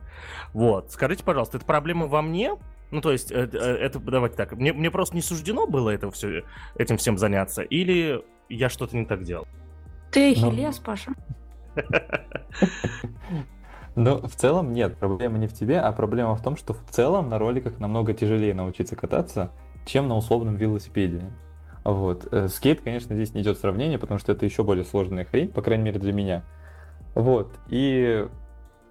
[0.53, 0.91] Вот.
[0.91, 2.55] Скажите, пожалуйста, это проблема во мне?
[2.91, 6.11] Ну, то есть, это, э, это давайте так, мне, мне просто не суждено было это
[6.11, 6.43] все,
[6.75, 9.47] этим всем заняться, или я что-то не так делал?
[10.11, 10.49] Ты ну.
[10.49, 10.83] Ахиллес, ну...
[10.83, 11.13] Паша.
[13.95, 17.29] Ну, в целом нет, проблема не в тебе, а проблема в том, что в целом
[17.29, 19.51] на роликах намного тяжелее научиться кататься,
[19.85, 21.29] чем на условном велосипеде.
[21.83, 22.27] Вот.
[22.31, 25.61] Э, скейт, конечно, здесь не идет сравнение, потому что это еще более сложная хрень, по
[25.61, 26.43] крайней мере для меня.
[27.15, 27.51] Вот.
[27.69, 28.27] И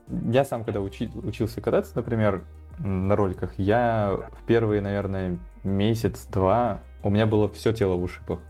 [0.09, 2.43] я сам, когда учи, учился кататься, например,
[2.79, 8.41] на роликах, я в первые, наверное, месяц-два у меня было все тело в ушибах.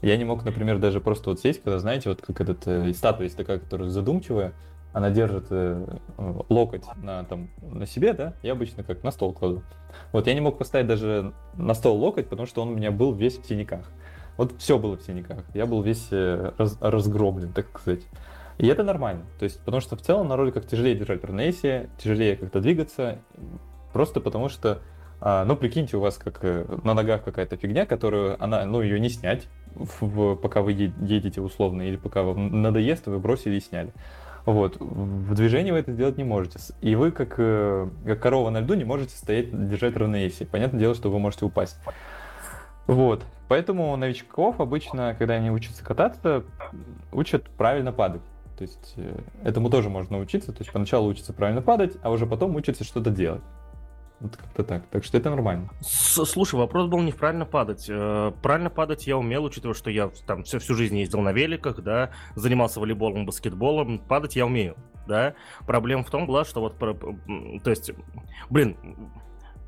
[0.00, 3.24] Я не мог, например, даже просто вот сесть, когда, знаете, вот как этот, э, статуя
[3.24, 4.52] есть такая, которая задумчивая,
[4.92, 5.86] она держит э,
[6.48, 9.62] локоть на, там, на себе, да, я обычно как на стол кладу.
[10.12, 13.12] Вот я не мог поставить даже на стол локоть, потому что он у меня был
[13.12, 13.90] весь в синяках.
[14.36, 15.44] Вот все было в синяках.
[15.54, 18.02] Я был весь э, раз, разгроблен, так сказать.
[18.58, 19.24] И это нормально.
[19.38, 23.18] То есть, потому что в целом на роликах тяжелее держать равновесие, тяжелее как-то двигаться,
[23.92, 24.80] просто потому что,
[25.20, 29.00] а, ну, прикиньте, у вас как э, на ногах какая-то фигня, которую она, ну, ее
[29.00, 33.92] не снять, в, пока вы едете условно, или пока вам надоест, вы бросили и сняли.
[34.44, 34.76] Вот.
[34.80, 36.58] В движении вы это сделать не можете.
[36.80, 40.48] И вы, как, э, как корова на льду, не можете стоять, держать равновесие.
[40.48, 41.78] Понятное дело, что вы можете упасть.
[42.86, 43.24] Вот.
[43.48, 46.44] Поэтому новичков обычно, когда они учатся кататься,
[47.12, 48.22] учат правильно падать.
[48.58, 50.52] То есть э, этому тоже можно научиться.
[50.52, 53.42] То есть поначалу учатся правильно падать, а уже потом учатся что-то делать.
[54.22, 54.86] Вот как-то так.
[54.86, 55.68] Так что это нормально.
[55.80, 57.86] Слушай, вопрос был не правильно падать.
[57.88, 61.82] Э, правильно падать я умел, учитывая, что я там всю, всю жизнь ездил на великах,
[61.82, 63.98] да, занимался волейболом, баскетболом.
[63.98, 64.76] Падать я умею,
[65.08, 65.34] да.
[65.66, 67.90] Проблема в том была, что вот, то есть,
[68.48, 68.76] блин,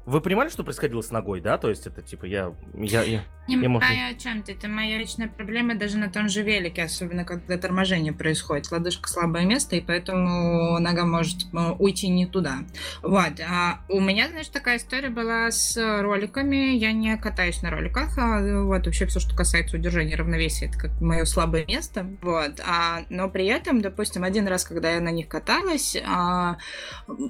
[0.07, 1.57] Вы понимали, что происходило с ногой, да?
[1.57, 2.53] То есть это типа я...
[2.75, 3.25] я, я...
[3.47, 4.53] Не Я, может, о чем ты.
[4.53, 8.71] Это моя личная проблема даже на том же велике, особенно когда торможение происходит.
[8.71, 12.61] Лодыжка слабое место, и поэтому нога может э, уйти не туда.
[13.03, 13.40] Вот.
[13.47, 16.77] А у меня, знаешь, такая история была с роликами.
[16.77, 18.17] Я не катаюсь на роликах.
[18.17, 22.07] А вот вообще все, что касается удержания равновесия, это как мое слабое место.
[22.23, 22.61] Вот.
[22.67, 26.57] А, но при этом, допустим, один раз, когда я на них каталась, а,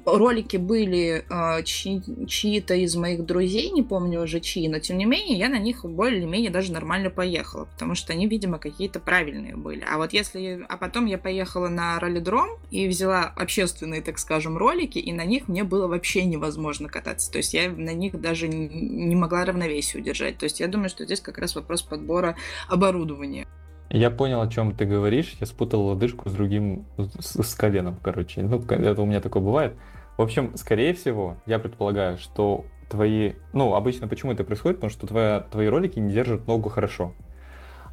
[0.07, 2.27] ролики были а, чьи-
[2.65, 5.85] чьи-то из моих друзей, не помню уже чьи, но тем не менее я на них
[5.85, 9.85] более-менее даже нормально поехала, потому что они, видимо, какие-то правильные были.
[9.91, 10.65] А вот если...
[10.69, 15.49] А потом я поехала на раллидром и взяла общественные, так скажем, ролики, и на них
[15.49, 17.31] мне было вообще невозможно кататься.
[17.31, 20.39] То есть я на них даже не могла равновесие удержать.
[20.39, 22.37] То есть я думаю, что здесь как раз вопрос подбора
[22.69, 23.47] оборудования.
[23.91, 25.37] Я понял, о чем ты говоришь.
[25.41, 28.43] Я спутал лодыжку с другим, с, с коленом, короче.
[28.43, 29.75] Ну, это у меня такое бывает.
[30.17, 33.33] В общем, скорее всего, я предполагаю, что твои...
[33.53, 34.79] Ну, обычно почему это происходит?
[34.79, 37.13] Потому что твоя, твои ролики не держат ногу хорошо.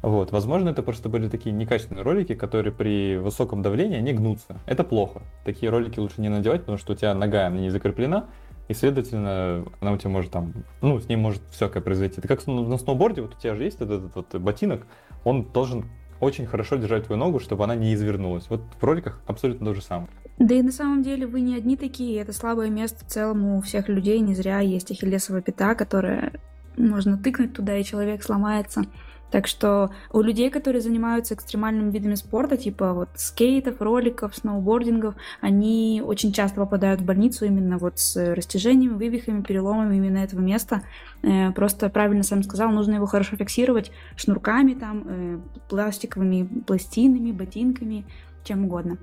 [0.02, 0.32] Вот.
[0.32, 4.58] Возможно, это просто были такие некачественные ролики, которые при высоком давлении, они гнутся.
[4.66, 5.22] Это плохо.
[5.44, 8.26] Такие ролики лучше не надевать, потому что у тебя нога не закреплена,
[8.68, 10.52] и, следовательно, она у тебя может там...
[10.80, 12.18] Ну, с ней может всякое произойти.
[12.18, 14.86] Это как на сноуборде, вот у тебя же есть этот, этот вот ботинок,
[15.24, 15.86] он должен
[16.20, 18.48] очень хорошо держать твою ногу, чтобы она не извернулась.
[18.48, 20.08] Вот в роликах абсолютно то же самое.
[20.38, 23.60] Да и на самом деле вы не одни такие, это слабое место в целом у
[23.60, 26.32] всех людей, не зря есть ахиллесова пята, которая
[26.76, 28.84] можно тыкнуть туда, и человек сломается.
[29.32, 36.02] Так что у людей, которые занимаются экстремальными видами спорта, типа вот скейтов, роликов, сноубордингов, они
[36.04, 40.82] очень часто попадают в больницу именно вот с растяжениями, вывихами, переломами именно этого места.
[41.22, 45.38] Э, Просто правильно сам сказал, нужно его хорошо фиксировать шнурками там, э,
[45.70, 48.04] пластиковыми пластинами, ботинками,
[48.44, 48.98] чем угодно.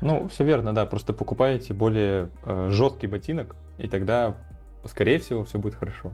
[0.00, 0.86] Ну, все верно, да.
[0.86, 4.36] Просто покупаете более э, жесткий ботинок, и тогда,
[4.84, 6.12] скорее всего, все будет хорошо.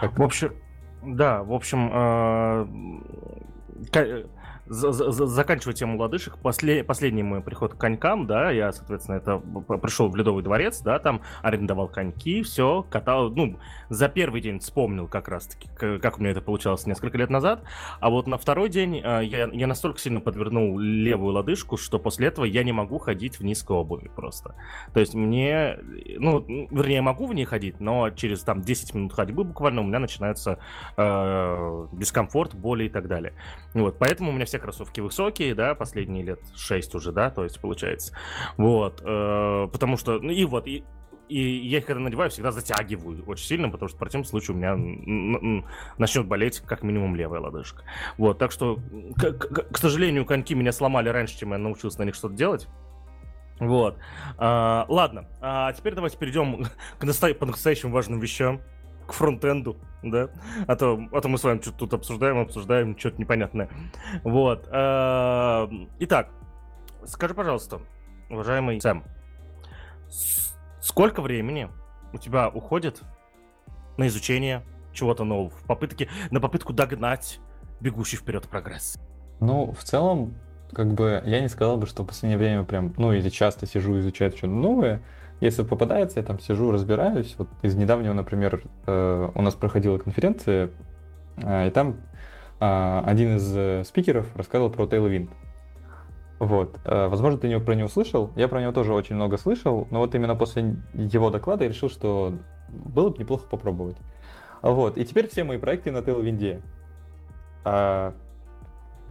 [0.00, 0.54] Как- В общем,
[1.02, 2.66] да, в общем, э,
[4.66, 9.16] за- за- за- заканчивая тему лодыжек, после, последний мой приход к конькам, да, я, соответственно,
[9.16, 9.38] это
[9.78, 15.08] пришел в Ледовый дворец, да, там арендовал коньки, все, катал, ну, за первый день вспомнил
[15.08, 17.62] как раз-таки, как у меня это получалось несколько лет назад,
[18.00, 22.28] а вот на второй день э, я, я настолько сильно подвернул левую лодыжку, что после
[22.28, 24.54] этого я не могу ходить в низкой обуви просто.
[24.92, 25.78] То есть мне,
[26.18, 29.84] ну, вернее, я могу в ней ходить, но через там 10 минут ходьбы буквально у
[29.84, 30.58] меня начинается
[30.96, 33.34] э, дискомфорт, боли и так далее.
[33.74, 37.60] Вот, поэтому у меня все кроссовки высокие, да, последние лет 6 уже, да, то есть
[37.60, 38.16] получается.
[38.56, 40.84] Вот, э, потому что, ну и вот, и,
[41.28, 44.58] и я их когда надеваю, всегда затягиваю очень сильно, потому что в противном случае у
[44.58, 47.82] меня начнет болеть как минимум левая лодыжка.
[48.16, 48.78] Вот, так что,
[49.16, 52.68] к, к- к сожалению, коньки меня сломали раньше, чем я научился на них что-то делать.
[53.58, 53.98] Вот.
[54.38, 56.66] А, ладно, а теперь давайте перейдем
[57.00, 58.60] к наста- по-настоящему важным вещам,
[59.06, 60.28] к фронтенду, да?
[60.66, 63.68] А то, а то мы с вами что-то тут обсуждаем, обсуждаем, что-то непонятное.
[64.22, 64.68] Вот.
[64.70, 65.68] а,
[66.00, 66.30] Итак,
[67.04, 67.80] скажи, пожалуйста,
[68.30, 69.04] уважаемый Сэм,
[70.80, 71.68] сколько времени
[72.12, 73.02] у тебя уходит
[73.96, 74.62] на изучение
[74.92, 77.40] чего-то нового, в попытке, на попытку догнать
[77.80, 78.98] бегущий вперед прогресс?
[79.40, 80.34] Ну, в целом,
[80.72, 83.98] как бы я не сказал бы, что в последнее время прям, ну, или часто сижу,
[83.98, 85.02] изучаю что-то новое.
[85.44, 87.34] Если попадается, я там сижу, разбираюсь.
[87.36, 90.70] Вот из недавнего, например, э, у нас проходила конференция,
[91.36, 91.96] э, и там
[92.60, 95.28] э, один из спикеров рассказывал про Tailwind.
[96.38, 96.78] Вот.
[96.86, 98.30] Возможно, ты про него слышал.
[98.36, 101.90] Я про него тоже очень много слышал, но вот именно после его доклада я решил,
[101.90, 102.34] что
[102.68, 103.98] было бы неплохо попробовать.
[104.62, 104.96] Вот.
[104.96, 106.62] И теперь все мои проекты на Tailwind.
[107.64, 108.14] А,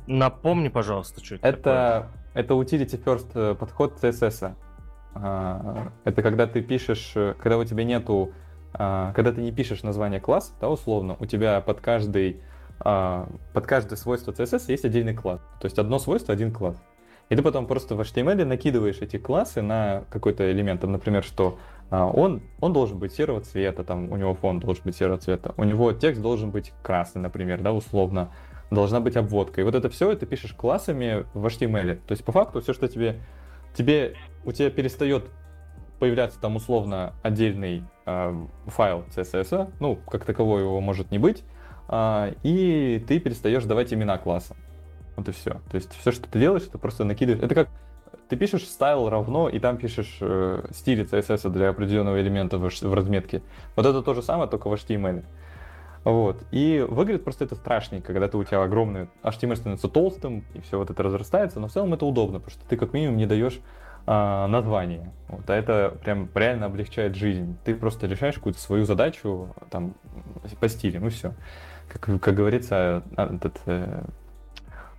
[0.08, 2.10] Напомни, пожалуйста, что это такое.
[2.34, 4.56] это, utility first подход CSS.
[5.16, 8.32] А, Это когда ты пишешь, э, когда у тебя нету,
[8.74, 12.42] а, когда ты не пишешь название класса, да, условно, у тебя под каждый,
[12.80, 15.42] а, под каждое свойство CSS есть отдельный класс.
[15.60, 16.82] То есть одно свойство, один класс.
[17.30, 21.58] И ты потом просто в HTML накидываешь эти классы на какой-то элемент, там, например, что
[21.90, 25.64] он, он должен быть серого цвета, там, у него фон должен быть серого цвета, у
[25.64, 28.30] него текст должен быть красный, например, да, условно,
[28.74, 29.62] должна быть обводка.
[29.62, 31.96] И вот это все ты пишешь классами в HTML.
[32.08, 33.22] То есть по факту все, что тебе,
[33.74, 34.16] тебе
[34.46, 35.26] у тебя перестает
[36.00, 41.44] появляться там условно отдельный э, файл CSS, ну, как такового его может не быть,
[41.88, 44.56] а, и ты перестаешь давать имена класса.
[45.16, 45.62] Вот и все.
[45.70, 47.44] То есть все, что ты делаешь, это просто накидываешь.
[47.44, 47.70] Это как
[48.30, 52.94] ты пишешь стайл равно, и там пишешь э, стили CSS для определенного элемента в, в
[52.94, 53.42] разметке.
[53.76, 55.24] Вот это то же самое, только в HTML.
[56.04, 56.44] Вот.
[56.52, 60.78] И выглядит просто это страшненько, когда ты у тебя огромный HTML становится толстым, и все
[60.78, 63.60] вот это разрастается, но в целом это удобно, потому что ты как минимум не даешь
[64.06, 65.12] а, название.
[65.30, 67.58] Вот, а это прям реально облегчает жизнь.
[67.64, 69.96] Ты просто решаешь какую-то свою задачу там
[70.60, 71.34] по стилю, ну все.
[71.88, 74.04] Как, как говорится, а, этот, э,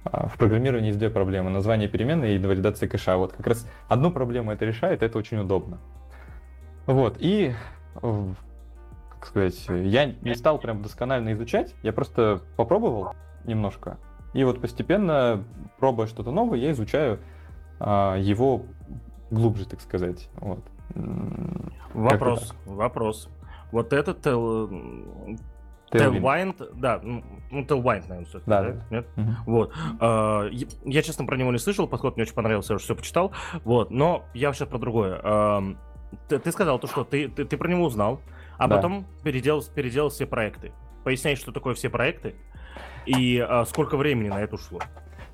[0.04, 1.50] а, в программировании есть две проблемы.
[1.50, 3.16] Название переменной и валидация кэша.
[3.16, 5.78] Вот как раз одну проблему это решает, это очень удобно.
[6.86, 7.54] Вот, и
[7.94, 13.14] как сказать, я не стал прям досконально изучать, я просто попробовал
[13.44, 13.98] немножко.
[14.34, 15.44] И вот постепенно,
[15.78, 17.20] пробуя что-то новое, я изучаю
[17.80, 18.62] его
[19.30, 20.28] глубже, так сказать.
[20.36, 20.64] Вот.
[21.92, 23.28] Вопрос, вопрос.
[23.72, 25.40] Вот этот Tailwind,
[25.90, 27.22] Tailwind, да, ну,
[27.62, 28.76] Tailwind, наверное, все да, да?
[28.90, 29.06] Нет?
[29.16, 29.30] Угу.
[29.46, 29.72] Вот.
[30.00, 33.32] А, я, честно, про него не слышал, подход мне очень понравился, я уже все почитал.
[33.64, 35.20] Вот, но я сейчас про другое.
[35.22, 35.62] А,
[36.28, 38.20] ты, ты сказал то, что ты, ты, ты про него узнал,
[38.58, 38.76] а да.
[38.76, 40.72] потом переделал, переделал все проекты.
[41.04, 42.34] Поясняй, что такое все проекты
[43.06, 44.80] и а, сколько времени на это ушло.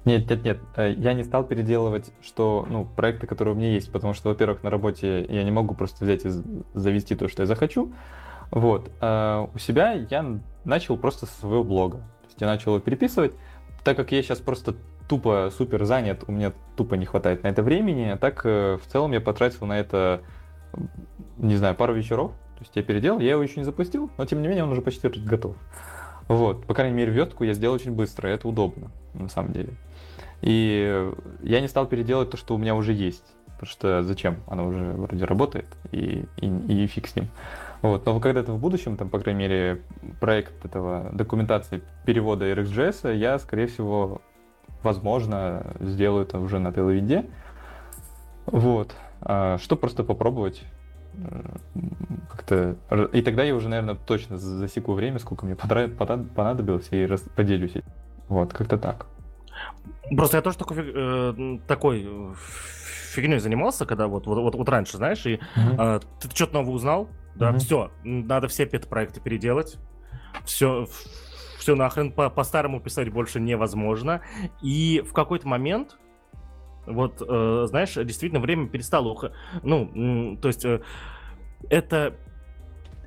[0.05, 0.59] Нет, нет, нет.
[0.77, 4.63] Э, я не стал переделывать, что, ну, проекты, которые у меня есть, потому что, во-первых,
[4.63, 6.31] на работе я не могу просто взять и
[6.75, 7.93] завести то, что я захочу.
[8.51, 8.91] Вот.
[9.01, 11.99] А у себя я начал просто со своего блога.
[11.99, 13.33] То есть я начал его переписывать.
[13.85, 14.75] Так как я сейчас просто
[15.09, 19.13] тупо супер занят, у меня тупо не хватает на это времени, так э, в целом
[19.13, 20.23] я потратил на это,
[21.37, 22.33] не знаю, пару вечеров.
[22.55, 24.83] То есть я переделал, я его еще не запустил, но тем не менее он уже
[24.83, 25.57] почти готов.
[26.29, 29.71] Вот, по крайней мере, вертку я сделал очень быстро, и это удобно, на самом деле.
[30.43, 33.25] И я не стал переделать то, что у меня уже есть.
[33.47, 34.37] Потому что зачем?
[34.47, 37.29] Оно уже вроде работает, и, и, и фиг с ним.
[37.83, 38.07] Вот.
[38.07, 39.83] Но когда-то в будущем, там, по крайней мере,
[40.19, 44.23] проект этого документации перевода RxJS, я, скорее всего,
[44.83, 47.31] возможно, сделаю это уже на Tailwind.
[48.47, 48.95] Вот.
[49.21, 50.63] А, что просто попробовать
[52.31, 52.77] как-то...
[53.13, 57.75] И тогда я уже, наверное, точно засеку время, сколько мне понадобилось, и поделюсь.
[58.29, 59.07] Вот, как-то так.
[60.17, 62.09] Просто я тоже такой, э, такой
[63.11, 65.99] фигней занимался, когда вот, вот, вот, вот раньше, знаешь, и uh-huh.
[65.99, 67.59] э, ты что-то новое узнал, да, uh-huh.
[67.59, 69.79] все, надо все пет-проекты переделать,
[70.45, 70.87] все,
[71.59, 74.23] все нахрен по- по-старому писать больше невозможно,
[74.63, 75.99] и в какой-то момент,
[76.87, 80.81] вот, э, знаешь, действительно время перестало уходить, ну, то есть э,
[81.69, 82.15] это,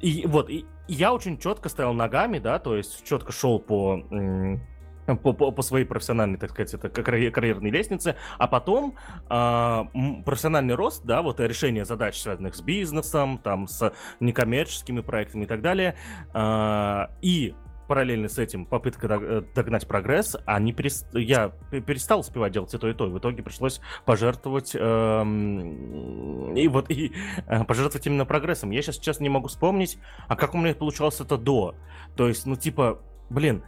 [0.02, 4.00] и вот, и я очень четко стоял ногами, да, то есть четко шел по...
[4.12, 4.58] Э,
[5.06, 8.96] по, по, по своей профессиональной, так сказать, это карьерной лестнице, а потом
[9.30, 9.84] э,
[10.26, 15.62] профессиональный рост, да, вот решение задач, связанных с бизнесом, там, с некоммерческими проектами и так
[15.62, 15.96] далее,
[16.34, 17.56] э, и
[17.88, 21.06] параллельно с этим попытка э, догнать прогресс, а не перест...
[21.13, 23.08] я перестал успевать делать и то, и то.
[23.08, 26.56] И в итоге пришлось пожертвовать эм...
[26.56, 27.13] и вот и
[27.48, 28.72] э, пожертвовать именно прогрессом.
[28.72, 31.76] Я сейчас сейчас не могу вспомнить, а как у меня получалось это до.
[32.16, 33.63] То есть, ну типа, блин,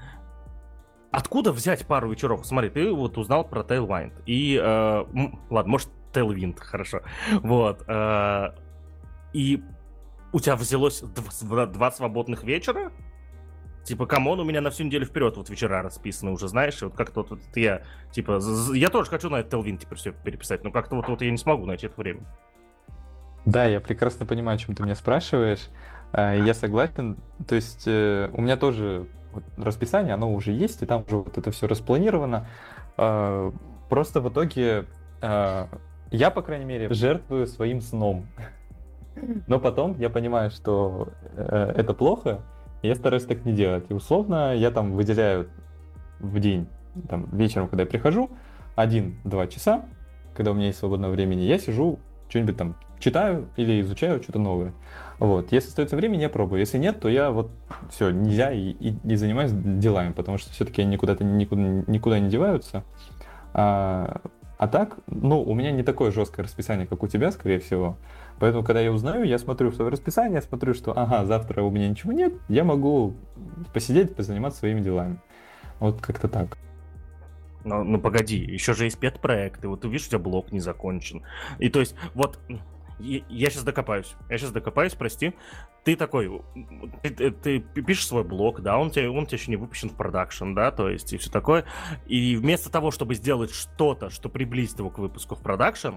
[1.16, 2.46] Откуда взять пару вечеров?
[2.46, 4.12] Смотри, ты вот узнал про Tailwind.
[4.26, 5.06] И, э,
[5.50, 7.04] ладно, может, Tailwind, хорошо.
[7.42, 7.86] Вот.
[7.88, 8.50] Э,
[9.32, 9.64] и
[10.34, 11.02] у тебя взялось
[11.42, 12.92] два, два свободных вечера?
[13.86, 16.86] Типа, come on, у меня на всю неделю вперед вот вечера расписаны уже, знаешь, и
[16.86, 18.42] вот как-то вот, вот я, типа,
[18.74, 21.66] я тоже хочу на Tailwind теперь все переписать, но как-то вот, вот я не смогу
[21.66, 22.26] найти это время.
[23.46, 25.70] Да, я прекрасно понимаю, о чем ты меня спрашиваешь.
[26.12, 27.16] Э, я согласен.
[27.48, 31.38] То есть э, у меня тоже вот расписание, оно уже есть, и там уже вот
[31.38, 32.48] это все распланировано.
[32.98, 33.54] А,
[33.90, 34.86] просто в итоге
[35.22, 35.70] а,
[36.12, 38.28] я, по крайней мере, жертвую своим сном.
[39.48, 42.42] Но потом я понимаю, что э, это плохо,
[42.82, 43.86] и я стараюсь так не делать.
[43.90, 45.50] И условно я там выделяю
[46.20, 46.68] в день,
[47.08, 48.30] там, вечером, когда я прихожу,
[48.76, 49.86] один-два часа,
[50.36, 54.74] когда у меня есть свободного времени, я сижу, что-нибудь там читаю или изучаю что-то новое.
[55.20, 55.52] Вот.
[55.52, 56.60] Если остается время, я пробую.
[56.60, 57.52] Если нет, то я вот
[57.90, 62.30] все, нельзя и, и, и занимаюсь делами, потому что все-таки они никуда-то никуда, никуда не
[62.30, 62.84] деваются.
[63.54, 64.22] А,
[64.58, 67.98] а так, ну, у меня не такое жесткое расписание, как у тебя, скорее всего.
[68.40, 71.88] Поэтому, когда я узнаю, я смотрю в свое расписание, смотрю, что, ага, завтра у меня
[71.90, 73.14] ничего нет, я могу
[73.74, 75.20] посидеть, позаниматься своими делами.
[75.80, 76.58] Вот как-то так.
[77.64, 81.24] Ну, ну погоди, еще же есть пет-проекты, вот ты видишь, у тебя блок не закончен.
[81.60, 82.40] И то есть, вот
[83.00, 84.16] я сейчас докопаюсь.
[84.30, 85.34] Я сейчас докопаюсь, прости.
[85.84, 86.42] Ты такой,
[87.04, 90.54] ты, ты пишешь свой блог, да, он тебе, он тебе еще не выпущен в продакшн,
[90.54, 91.66] да, то есть и все такое.
[92.06, 95.96] И вместо того, чтобы сделать что-то, что приблизит его к выпуску в продакшн,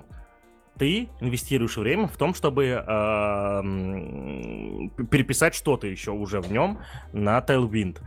[0.76, 2.82] ты инвестируешь время в том, чтобы э,
[5.10, 6.78] переписать что-то еще уже в нем
[7.12, 8.00] на Tailwind.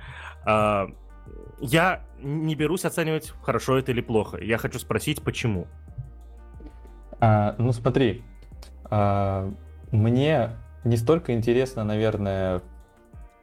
[0.46, 0.88] Э,
[1.60, 4.38] я не берусь оценивать, хорошо это или плохо.
[4.38, 5.68] Я хочу спросить, почему.
[7.20, 8.24] А, ну смотри,
[8.92, 10.52] мне
[10.84, 12.62] не столько интересно, наверное,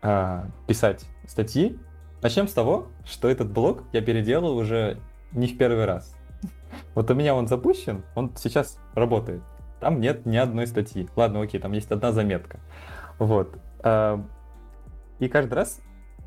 [0.02, 1.78] а, писать статьи.
[2.22, 4.98] Начнем с того, что этот блог я переделал уже
[5.32, 6.16] не в первый раз.
[6.94, 9.42] Вот у меня он запущен, он сейчас работает.
[9.80, 11.08] Там нет ни одной статьи.
[11.16, 12.58] Ладно, окей, там есть одна заметка.
[13.18, 13.56] Вот.
[13.80, 14.24] А,
[15.18, 15.80] и каждый раз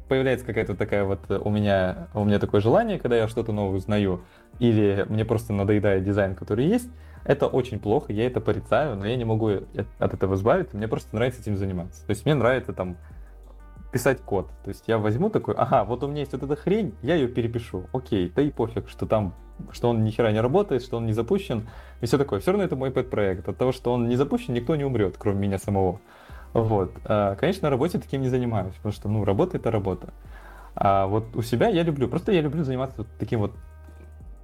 [0.07, 4.23] появляется какая-то такая вот у меня, у меня такое желание, когда я что-то новое узнаю,
[4.59, 6.89] или мне просто надоедает дизайн, который есть,
[7.23, 11.15] это очень плохо, я это порицаю, но я не могу от этого избавиться, мне просто
[11.15, 12.05] нравится этим заниматься.
[12.05, 12.97] То есть мне нравится там
[13.91, 14.49] писать код.
[14.63, 17.27] То есть я возьму такой, ага, вот у меня есть вот эта хрень, я ее
[17.27, 17.87] перепишу.
[17.93, 19.33] Окей, да и пофиг, что там,
[19.71, 21.67] что он ни хера не работает, что он не запущен,
[21.99, 22.39] и все такое.
[22.39, 23.47] Все равно это мой пэт-проект.
[23.47, 25.99] От того, что он не запущен, никто не умрет, кроме меня самого.
[26.53, 26.91] Вот.
[27.05, 30.13] А, конечно, на работе таким не занимаюсь, потому что, ну, работа— это работа.
[30.75, 33.51] А вот у себя я люблю, просто я люблю заниматься вот таким вот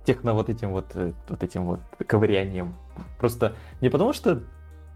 [0.08, 2.74] техно вот этим вот, э, вот этим вот ковырянием.
[3.20, 4.42] Просто не потому, что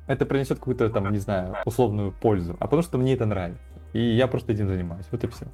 [0.08, 3.62] это принесет какую-то там, не знаю, условную пользу, а потому что мне это нравится.
[3.92, 5.06] И я просто этим занимаюсь.
[5.12, 5.46] Вот и все.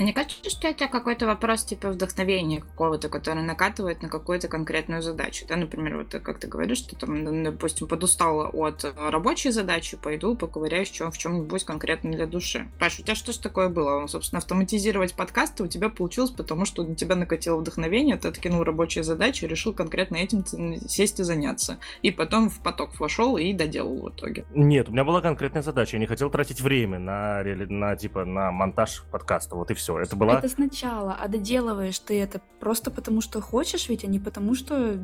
[0.00, 5.44] Мне кажется, что это какой-то вопрос типа вдохновения какого-то, который накатывает на какую-то конкретную задачу.
[5.46, 10.90] Да, например, вот как ты говоришь, что там, допустим, подустала от рабочей задачи, пойду поковыряюсь
[10.90, 12.66] в чем-нибудь конкретно для души.
[12.78, 14.06] Паш, у тебя что ж такое было?
[14.06, 19.04] Собственно, автоматизировать подкасты у тебя получилось, потому что у тебя накатило вдохновение, ты откинул рабочие
[19.04, 20.46] задачи, решил конкретно этим
[20.88, 21.78] сесть и заняться.
[22.00, 24.46] И потом в поток вошел и доделал в итоге.
[24.54, 25.96] Нет, у меня была конкретная задача.
[25.96, 29.56] Я не хотел тратить время на, на типа, на монтаж подкаста.
[29.56, 29.98] Вот и все все.
[29.98, 30.38] Это была...
[30.38, 34.98] Это сначала, а доделываешь ты это просто потому, что хочешь, ведь, а не потому, что...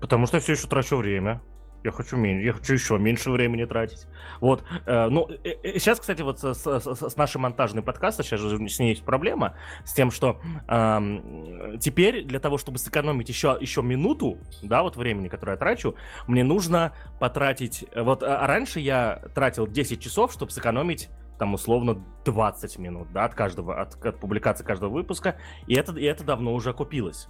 [0.00, 1.40] Потому что я все еще трачу время.
[1.82, 4.06] Я хочу, меньше, я хочу еще меньше времени тратить.
[4.40, 4.64] Вот.
[4.86, 8.68] Э, ну, э, э, сейчас, кстати, вот с, с, с нашей монтажной подкаста, сейчас же
[8.70, 9.54] с ней есть проблема,
[9.84, 15.28] с тем, что э, теперь для того, чтобы сэкономить еще, еще минуту, да, вот времени,
[15.28, 15.94] которое я трачу,
[16.26, 17.84] мне нужно потратить...
[17.94, 23.34] Вот а раньше я тратил 10 часов, чтобы сэкономить там условно 20 минут, да, от
[23.34, 27.28] каждого, от, от публикации каждого выпуска, и это, и это давно уже окупилось.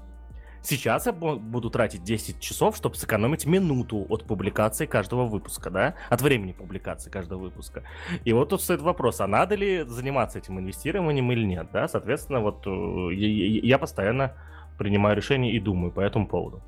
[0.67, 6.23] Сейчас я буду тратить 10 часов, чтобы сэкономить минуту от публикации каждого выпуска, да, от
[6.23, 7.83] времени публикации каждого выпуска.
[8.25, 12.41] И вот тут стоит вопрос, а надо ли заниматься этим инвестированием или нет, да, соответственно,
[12.41, 14.33] вот э, я, постоянно
[14.79, 16.63] принимаю решения и думаю по этому поводу.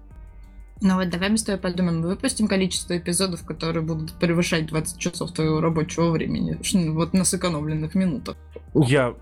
[0.81, 5.33] Ну вот давай мы с тобой подумаем, выпустим количество эпизодов, которые будут превышать 20 часов
[5.33, 6.59] твоего рабочего времени,
[6.91, 8.37] вот на сэкономленных минутах.
[8.75, 9.15] Я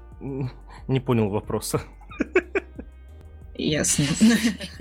[0.89, 1.81] не понял вопроса.
[3.57, 4.05] Ясно.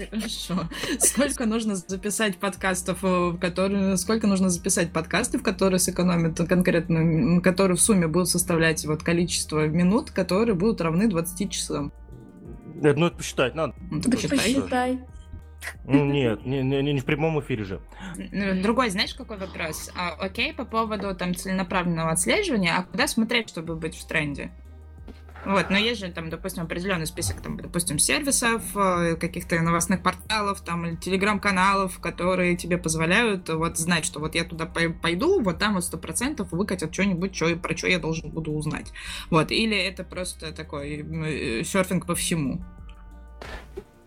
[0.09, 0.67] Хорошо.
[0.97, 7.81] Сколько нужно записать подкастов, в которые, сколько нужно записать подкастов, которые сэкономят конкретно, которые в
[7.81, 11.93] сумме будут составлять вот количество минут, которые будут равны 20 часам?
[12.75, 13.75] Ну, это посчитать надо.
[13.91, 14.39] Ну, посчитай.
[14.39, 14.99] посчитай.
[15.85, 17.81] Ну, нет, не, не, не в прямом эфире же.
[18.61, 19.91] Другой, знаешь, какой вопрос?
[19.95, 24.51] А, окей, по поводу там целенаправленного отслеживания, а куда смотреть, чтобы быть в тренде?
[25.45, 30.61] Вот, но есть же там, допустим, определенный список, там, допустим, сервисов, э, каких-то новостных порталов,
[30.61, 35.73] там, или телеграм-каналов, которые тебе позволяют вот знать, что вот я туда пойду, вот там
[35.73, 38.93] вот сто процентов выкатят что-нибудь, что, про что я должен буду узнать.
[39.29, 42.63] Вот, или это просто такой э, серфинг по всему.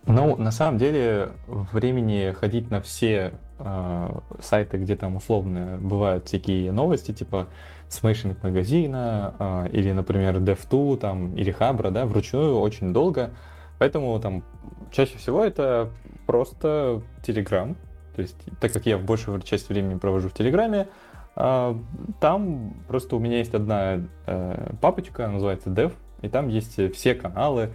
[0.06, 6.70] Ну, на самом деле, времени ходить на все э, сайты, где там условно бывают всякие
[6.70, 7.48] новости, типа
[7.88, 13.32] смейшинг магазина, э, или, например, DevTool, там, или Хабра, да, вручную очень долго.
[13.80, 14.44] Поэтому там
[14.92, 15.90] чаще всего это
[16.24, 17.76] просто Telegram.
[18.14, 20.86] То есть, так как я большую часть времени провожу в Телеграме,
[21.34, 21.74] э,
[22.20, 27.70] там просто у меня есть одна э, папочка, называется Dev, и там есть все каналы,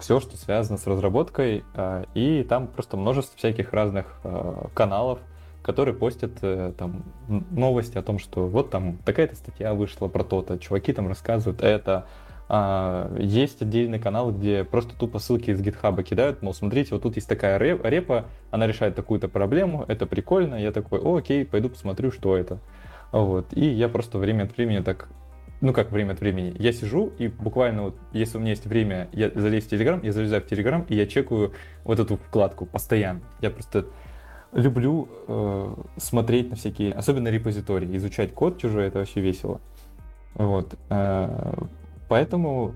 [0.00, 5.20] все, что связано с разработкой, а, и там просто множество всяких разных а, каналов,
[5.62, 10.58] которые постят э, там новости о том, что вот там такая-то статья вышла про то-то,
[10.58, 12.06] чуваки там рассказывают это.
[13.18, 17.26] Есть отдельный канал, где просто тупо ссылки из гитхаба кидают, мол, смотрите, вот тут есть
[17.26, 20.56] такая репа, она решает такую-то проблему, это прикольно.
[20.56, 22.58] Я такой, о, окей, пойду посмотрю, что это.
[23.12, 23.46] Вот.
[23.52, 25.08] И я просто время от времени так
[25.64, 29.08] ну как время от времени, я сижу и буквально вот, если у меня есть время,
[29.12, 31.54] я залезу в Телеграм, я залезаю в Телеграм и я чекаю
[31.84, 33.22] вот эту вкладку постоянно.
[33.40, 33.86] Я просто
[34.52, 39.62] люблю э, смотреть на всякие, особенно репозитории, изучать код чужой, это вообще весело.
[40.34, 40.74] Вот.
[40.90, 41.54] Э,
[42.10, 42.74] поэтому,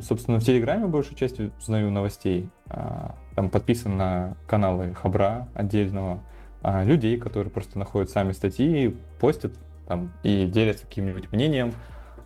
[0.00, 2.48] собственно, в Телеграме большую часть узнаю новостей.
[2.66, 6.20] Э, там подписан на каналы Хабра отдельного,
[6.62, 9.54] э, людей, которые просто находят сами статьи, постят
[9.88, 11.72] там и делятся каким-нибудь мнением.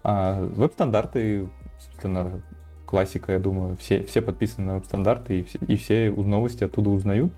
[0.05, 1.49] А веб-стандарты,
[1.79, 2.43] собственно,
[2.87, 7.33] классика, я думаю, все, все подписаны на веб-стандарты, и все, и все новости оттуда узнают.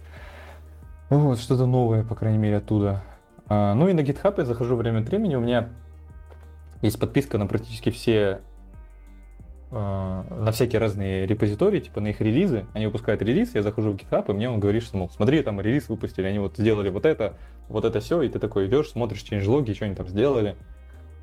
[1.11, 3.05] Вот, что-то новое, по крайней мере, оттуда.
[3.47, 5.69] А, ну и на GitHub я захожу время от времени, у меня
[6.83, 8.41] есть подписка на практически все
[9.71, 12.67] э, на всякие разные репозитории, типа на их релизы.
[12.73, 15.61] Они выпускают релиз, я захожу в GitHub, и мне он говорит, что, мол, смотри, там
[15.61, 17.37] релиз выпустили, они вот сделали вот это,
[17.69, 20.57] вот это все, и ты такой идешь, смотришь changelog, что они там сделали,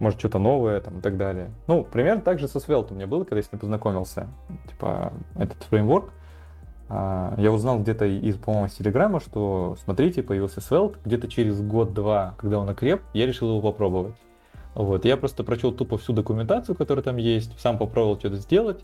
[0.02, 1.52] может, что-то новое там и так далее.
[1.68, 4.28] Ну, примерно так же со Svelte у меня было, когда я с ним познакомился.
[4.68, 6.12] Типа, этот фреймворк,
[6.90, 12.34] а, я узнал где-то из, по-моему, с Телеграма, что, смотрите, появился Svelte, где-то через год-два,
[12.38, 14.16] когда он окреп, я решил его попробовать.
[14.74, 18.84] Вот, я просто прочел тупо всю документацию, которая там есть, сам попробовал что-то сделать,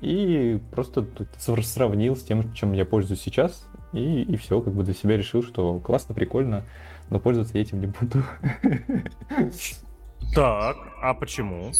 [0.00, 1.06] и просто
[1.38, 5.42] сравнил с тем, чем я пользуюсь сейчас, и, и все, как бы для себя решил,
[5.42, 6.64] что классно, прикольно,
[7.08, 8.22] но пользоваться этим не буду.
[10.34, 11.72] Так, а почему?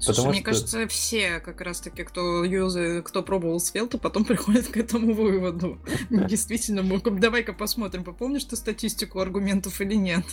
[0.00, 0.44] Слушай, Потому мне что...
[0.44, 5.78] кажется, все как раз-таки, кто юзы, кто пробовал Svelte, потом приходят к этому выводу.
[6.10, 6.82] Действительно,
[7.18, 10.24] давай-ка посмотрим, попомнишь ты статистику аргументов или нет?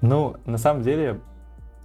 [0.00, 1.20] Ну, на самом деле,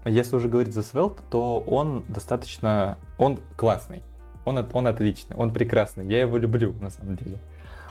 [0.06, 2.98] если уже говорить за Svelte, то он достаточно...
[3.18, 4.02] Он классный.
[4.46, 6.08] Он, он отличный, он прекрасный.
[6.08, 7.38] Я его люблю, на самом деле.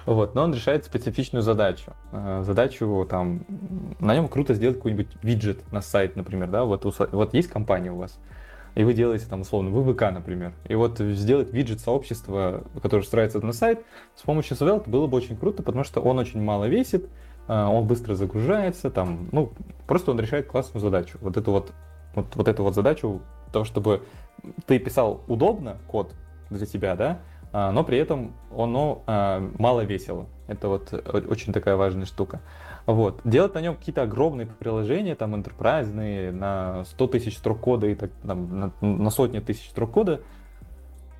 [0.06, 1.92] Вот, но он решает специфичную задачу.
[2.12, 3.44] Э, задачу там,
[3.98, 7.96] на нем круто сделать какой-нибудь виджет на сайт, например, да, вот, вот есть компания у
[7.96, 8.16] вас,
[8.76, 13.52] и вы делаете там условно ВВК, например, и вот сделать виджет сообщества, который встраивается на
[13.52, 13.84] сайт,
[14.14, 17.08] с помощью Svelte было бы очень круто, потому что он очень мало весит,
[17.48, 19.52] э, он быстро загружается, там, ну,
[19.88, 21.18] просто он решает классную задачу.
[21.20, 21.72] Вот эту вот,
[22.14, 24.02] вот, вот эту вот задачу, то, чтобы
[24.66, 26.12] ты писал удобно код
[26.48, 27.18] для тебя, да,
[27.72, 30.26] но при этом оно а, мало весело.
[30.46, 30.92] Это вот
[31.28, 32.40] очень такая важная штука.
[32.86, 33.20] Вот.
[33.24, 38.10] Делать на нем какие-то огромные приложения, там, интерпрайзные, на 100 тысяч строк кода и так,
[38.26, 40.20] там, на, на сотни тысяч строк кода,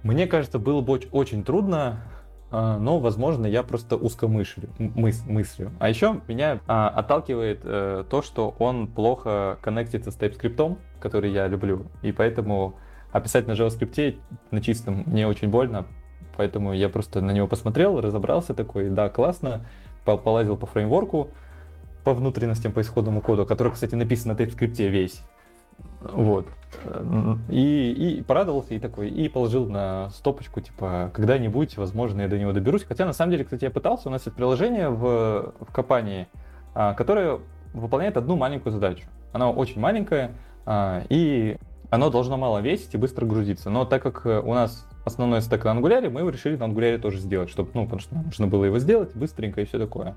[0.02, 2.02] мне кажется, было бы очень трудно,
[2.50, 4.68] а, но, возможно, я просто узкомыслю.
[4.78, 5.72] Мыс, мыслю.
[5.80, 11.48] А еще меня а, отталкивает а, то, что он плохо коннектится с TypeScript, который я
[11.48, 12.76] люблю, и поэтому
[13.10, 14.18] описать на JavaScript
[14.50, 15.86] на чистом мне очень больно,
[16.36, 19.66] поэтому я просто на него посмотрел, разобрался такой, да, классно,
[20.04, 21.28] полазил по фреймворку,
[22.04, 25.22] по внутренностям, по исходному коду, который, кстати, написан на TypeScript весь.
[26.00, 26.46] Вот.
[27.48, 32.52] И, и порадовался, и такой, и положил на стопочку, типа, когда-нибудь, возможно, я до него
[32.52, 32.84] доберусь.
[32.84, 36.28] Хотя, на самом деле, кстати, я пытался, у нас есть приложение в, в компании,
[36.74, 37.40] а, которое
[37.74, 39.06] выполняет одну маленькую задачу.
[39.32, 40.32] Она очень маленькая,
[40.68, 41.58] и
[41.90, 43.70] оно должно мало весить и быстро грузиться.
[43.70, 47.18] Но так как у нас основной стек на ангуляре, мы его решили на ангуляре тоже
[47.18, 50.16] сделать, чтобы, ну, потому что нужно было его сделать быстренько и все такое.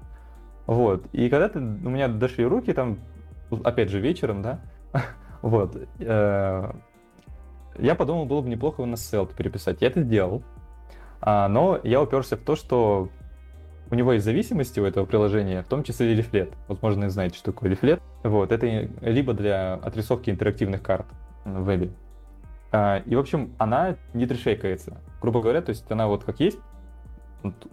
[0.65, 1.05] Вот.
[1.13, 2.99] И когда ты, у меня дошли руки, там,
[3.63, 4.61] опять же, вечером, да,
[5.41, 6.71] вот, э,
[7.77, 9.81] я подумал, было бы неплохо его на Svelte переписать.
[9.81, 10.43] Я это сделал,
[11.21, 13.09] а, но я уперся в то, что
[13.91, 16.53] у него есть зависимости у этого приложения, в том числе и лифлет.
[16.67, 18.01] Возможно, вы знаете, что такое лифлет.
[18.23, 18.65] Вот, это
[19.01, 21.05] либо для отрисовки интерактивных карт
[21.45, 21.91] в вебе.
[22.71, 24.97] А, и, в общем, она не трешейкается.
[25.21, 26.59] Грубо говоря, то есть она вот как есть,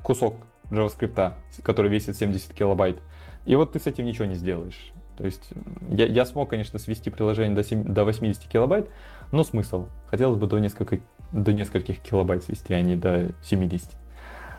[0.02, 0.36] кусок
[0.70, 3.00] JavaScript, который весит 70 килобайт.
[3.44, 4.92] И вот ты с этим ничего не сделаешь.
[5.16, 5.48] То есть
[5.88, 8.90] я, я смог, конечно, свести приложение до, 7, до 80 килобайт,
[9.32, 9.88] но смысл?
[10.08, 10.98] Хотелось бы до, несколько,
[11.32, 13.88] до нескольких килобайт свести, а не до 70.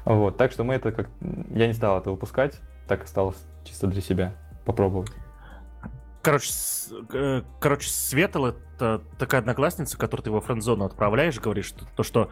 [0.05, 1.09] Вот, так что мы это как...
[1.51, 4.33] Я не стал это выпускать, так осталось чисто для себя
[4.65, 5.11] попробовать.
[6.27, 11.85] Короче, с, э, короче, Светл это такая одноклассница, которую ты во френд-зону отправляешь, говоришь, что,
[11.95, 12.29] то, что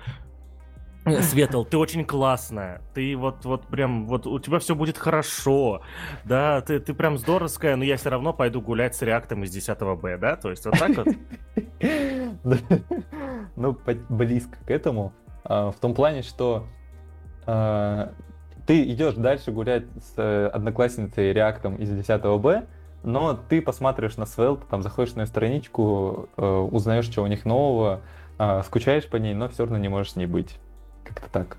[1.05, 5.81] Э, Светл, ты очень классная, ты вот, вот прям, вот у тебя все будет хорошо,
[6.23, 9.79] да, ты, ты прям здоровская, но я все равно пойду гулять с реактом из 10
[10.01, 11.07] Б, да, то есть вот так вот?
[13.55, 13.77] Ну,
[14.09, 16.67] близко к этому, а, в том плане, что
[17.45, 18.11] а,
[18.65, 22.65] ты идешь дальше гулять с э, одноклассницей реактом из 10 Б,
[23.05, 27.45] но ты посматриваешь на Svelte, там заходишь на ее страничку, э, узнаешь, что у них
[27.45, 28.01] нового,
[28.37, 30.57] а, скучаешь по ней, но все равно не можешь с ней быть.
[31.03, 31.57] Как-то так.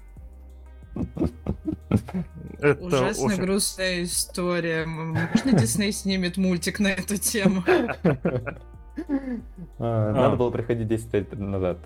[2.61, 3.43] Это Ужасно очень...
[3.43, 4.87] грустная история.
[4.87, 7.63] Можно Дисней снимет мультик на эту тему?
[9.79, 10.37] А, надо а.
[10.37, 11.77] было приходить 10 лет назад.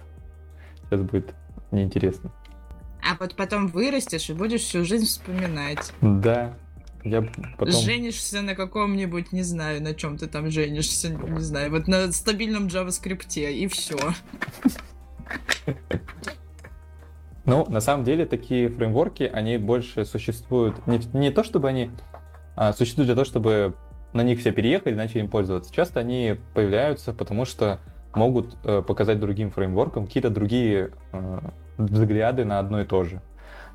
[0.85, 1.35] Сейчас будет
[1.73, 2.31] неинтересно.
[3.03, 5.93] А вот потом вырастешь и будешь всю жизнь вспоминать.
[6.01, 6.55] Да.
[7.05, 7.23] Я
[7.59, 7.81] потом...
[7.81, 12.67] Женишься на каком-нибудь, не знаю, на чем ты там женишься, не знаю, вот на стабильном
[12.67, 13.97] JavaScript, и все.
[17.47, 21.91] Ну, на самом деле, такие фреймворки, они больше существуют не, не то, чтобы они
[22.55, 23.75] а, существуют для того, чтобы
[24.13, 25.73] на них все переехали и начали им пользоваться.
[25.73, 27.81] Часто они появляются, потому что
[28.15, 31.39] могут э, показать другим фреймворкам какие-то другие э,
[31.79, 33.23] взгляды на одно и то же.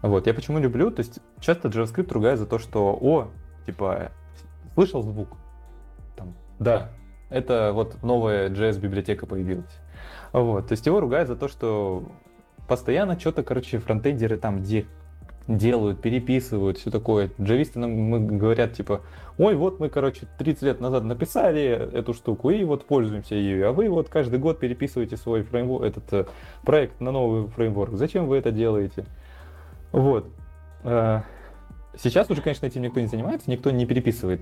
[0.05, 3.29] Вот, я почему люблю, то есть часто JavaScript ругает за то, что, о,
[3.65, 4.11] типа,
[4.75, 5.29] слышал звук?
[6.15, 6.91] Там, да,
[7.31, 9.79] это вот новая JS-библиотека появилась.
[10.31, 12.03] Вот, то есть его ругают за то, что
[12.67, 14.85] постоянно что-то, короче, фронтендеры там где
[15.47, 17.31] делают, переписывают, все такое.
[17.41, 19.01] Джависты нам говорят, типа,
[19.39, 23.71] ой, вот мы, короче, 30 лет назад написали эту штуку, и вот пользуемся ею, а
[23.71, 26.25] вы вот каждый год переписываете свой фреймворк, этот э,
[26.63, 27.95] проект на новый фреймворк.
[27.95, 29.05] Зачем вы это делаете?
[29.95, 30.27] Вот.
[30.83, 31.21] Э,
[31.97, 34.41] сейчас уже, конечно, этим никто не занимается, никто не переписывает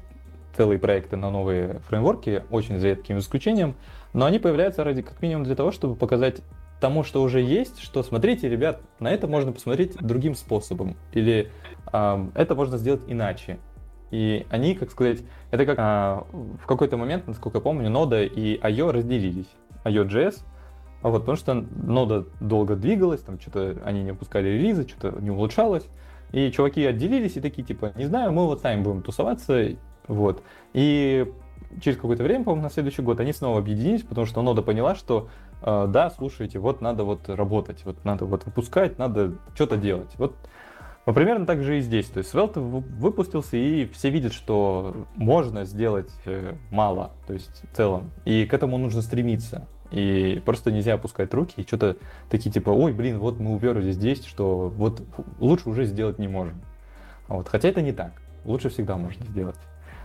[0.57, 3.75] целые проекты на новые фреймворки, очень за редким исключением,
[4.13, 6.41] но они появляются ради как минимум для того, чтобы показать
[6.81, 11.51] тому, что уже есть, что смотрите, ребят, на это можно посмотреть другим способом, или
[11.91, 13.59] э, это можно сделать иначе.
[14.09, 15.19] И они, как сказать,
[15.51, 19.49] это как а, в какой-то момент, насколько я помню, нода и IO разделились.
[19.85, 20.43] IO.js,
[21.03, 25.29] а вот, потому что нода долго двигалась, там что-то они не выпускали релизы, что-то не
[25.29, 25.83] улучшалось.
[26.31, 29.75] И чуваки отделились и такие, типа, не знаю, мы вот сами будем тусоваться,
[30.07, 30.41] вот.
[30.73, 31.31] И
[31.81, 35.27] через какое-то время, по-моему, на следующий год они снова объединились, потому что нода поняла, что
[35.61, 40.11] э, да, слушайте, вот надо вот работать, вот надо вот выпускать, надо что-то делать.
[40.17, 40.35] Вот
[41.05, 42.07] ну, примерно так же и здесь.
[42.07, 47.75] То есть Svelte выпустился, и все видят, что можно сделать э, мало, то есть в
[47.75, 48.11] целом.
[48.23, 49.67] И к этому нужно стремиться.
[49.93, 51.97] И просто нельзя опускать руки и что-то
[52.29, 55.03] такие типа, ой, блин, вот мы уперли здесь, что вот
[55.39, 56.61] лучше уже сделать не можем.
[57.27, 57.47] Вот.
[57.47, 58.13] Хотя это не так.
[58.43, 59.55] Лучше всегда можно сделать.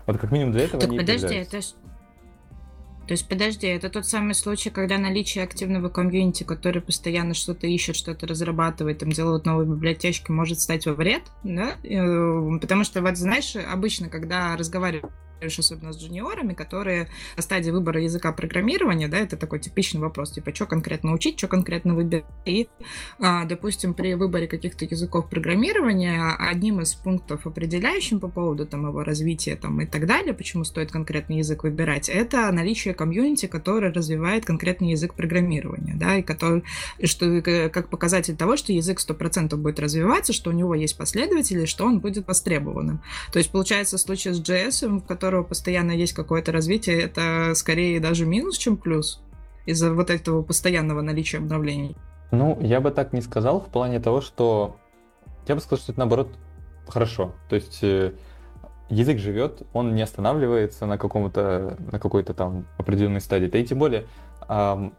[0.06, 1.60] Вот как минимум для этого так, подожди, это
[3.08, 7.96] то есть, подожди, это тот самый случай, когда наличие активного комьюнити, который постоянно что-то ищет,
[7.96, 11.72] что-то разрабатывает, там делают новые библиотечки, может стать во вред, да?
[11.84, 15.10] Э, потому что, вот знаешь, обычно, когда разговаривают
[15.40, 20.54] особенно с джуниорами, которые на стадии выбора языка программирования, да, это такой типичный вопрос, типа,
[20.54, 22.24] что конкретно учить, что конкретно выбирать.
[22.44, 22.68] И,
[23.20, 29.02] а, допустим, при выборе каких-то языков программирования одним из пунктов, определяющим по поводу там его
[29.04, 34.44] развития там и так далее, почему стоит конкретный язык выбирать, это наличие комьюнити, который развивает
[34.44, 36.64] конкретный язык программирования, да, и который,
[37.04, 41.84] что как показатель того, что язык 100% будет развиваться, что у него есть последователи, что
[41.84, 43.02] он будет востребованным.
[43.32, 47.52] То есть, получается, в случае с JS, в котором которого постоянно есть какое-то развитие, это
[47.54, 49.20] скорее даже минус, чем плюс
[49.66, 51.98] из-за вот этого постоянного наличия обновлений?
[52.30, 54.76] Ну, я бы так не сказал в плане того, что
[55.46, 56.30] я бы сказал, что это наоборот
[56.88, 57.34] хорошо.
[57.50, 58.12] То есть э,
[58.88, 63.48] язык живет, он не останавливается на каком-то на какой-то там определенной стадии.
[63.48, 64.06] Да и тем более
[64.48, 64.94] эм,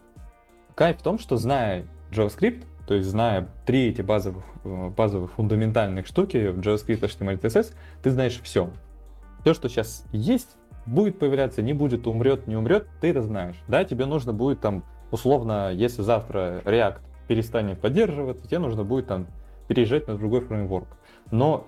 [0.76, 6.06] кайф в том, что зная JavaScript, то есть зная три эти базовых, э, базовых фундаментальных
[6.06, 7.74] штуки JavaScript, HTML, CSS,
[8.04, 8.70] ты знаешь все
[9.42, 13.56] все, что сейчас есть, будет появляться, не будет, умрет, не умрет, ты это знаешь.
[13.68, 19.28] Да, тебе нужно будет там, условно, если завтра React перестанет поддерживаться, тебе нужно будет там
[19.68, 20.88] переезжать на другой фреймворк.
[21.32, 21.68] Но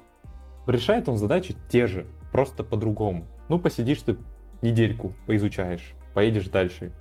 [0.68, 3.26] решает он задачи те же, просто по-другому.
[3.48, 4.18] Ну, посидишь ты
[4.62, 6.92] недельку, поизучаешь, поедешь дальше.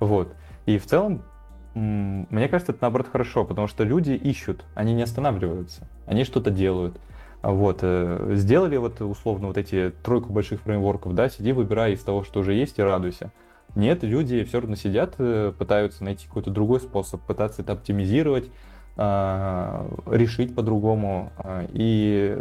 [0.00, 0.34] Вот.
[0.66, 1.22] И в целом,
[1.74, 6.98] мне кажется, это наоборот хорошо, потому что люди ищут, они не останавливаются, они что-то делают.
[7.52, 12.24] Вот, э, сделали вот условно вот эти тройку больших фреймворков, да, сиди, выбирай из того,
[12.24, 13.30] что уже есть, и радуйся.
[13.76, 18.50] Нет, люди все равно сидят, э, пытаются найти какой-то другой способ, пытаться это оптимизировать,
[18.96, 22.36] а, решить по-другому, а, и,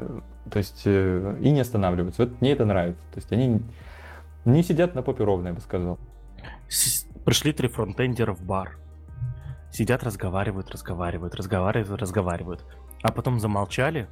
[0.50, 2.24] то есть, э, и не останавливаются.
[2.24, 3.04] Вот мне это нравится.
[3.14, 3.62] То есть они
[4.46, 6.00] не сидят на попе ровно, я бы сказал.
[7.26, 8.78] Пришли три фронтендера в бар.
[9.72, 12.66] Сидят, разговаривают, разговаривают, разговаривают, разговаривают.
[13.04, 14.08] А потом замолчали,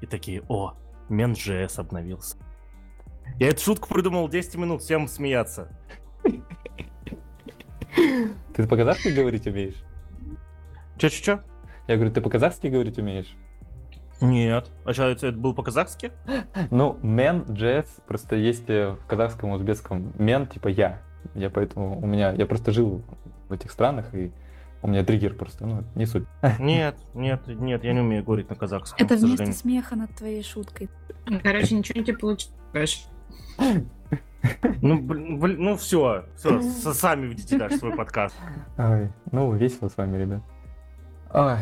[0.00, 0.74] и такие, о,
[1.08, 2.36] Мен.js обновился.
[3.38, 5.68] Я эту шутку придумал 10 минут, всем смеяться.
[8.54, 9.82] Ты по-казахски говорить умеешь?
[10.98, 11.40] Чё-чё-чё?
[11.88, 13.36] Я говорю, ты по-казахски говорить умеешь?
[14.20, 14.70] Нет.
[14.84, 16.12] А что, это был по-казахски?
[16.70, 21.02] Ну, мен, джесс, просто есть в казахском, узбекском мен, типа я.
[21.34, 23.02] Я поэтому, у меня, я просто жил
[23.48, 24.32] в этих странах, и
[24.82, 26.24] у меня триггер просто, ну, не суть.
[26.58, 29.04] Нет, нет, нет, я не умею говорить на казахском.
[29.04, 30.88] Это вместо смеха над твоей шуткой.
[31.42, 33.08] Короче, ничего не тебе получилось.
[34.80, 36.60] Ну, блин, блин, ну все, все,
[36.92, 38.36] сами видите дальше свой подкаст.
[38.78, 40.42] Ой, ну, весело с вами, ребят.
[41.32, 41.58] Ой.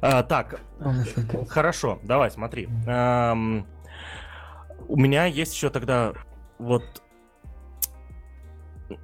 [0.00, 0.60] А, так,
[1.48, 2.68] хорошо, давай, смотри.
[2.86, 3.66] Эм,
[4.88, 6.14] у меня есть еще тогда
[6.58, 7.02] вот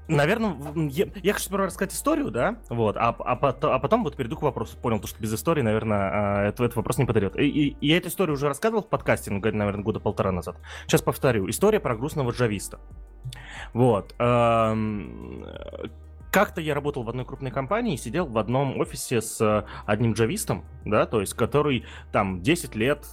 [0.09, 0.57] Наверное,
[0.91, 4.43] я, я хочу сперва рассказать историю, да, вот, а, а, а потом вот перейду к
[4.43, 4.77] вопросу.
[4.77, 7.37] Понял, то, что без истории, наверное, это, этот вопрос не подойдет.
[7.37, 10.57] И, и, я эту историю уже рассказывал в подкасте, ну, наверное, года полтора назад.
[10.87, 11.49] Сейчас повторю.
[11.49, 12.79] История про грустного джависта.
[13.73, 14.15] Вот.
[16.33, 21.05] Как-то я работал в одной крупной компании, сидел в одном офисе с одним джавистом, да,
[21.05, 23.07] то есть, который там 10 лет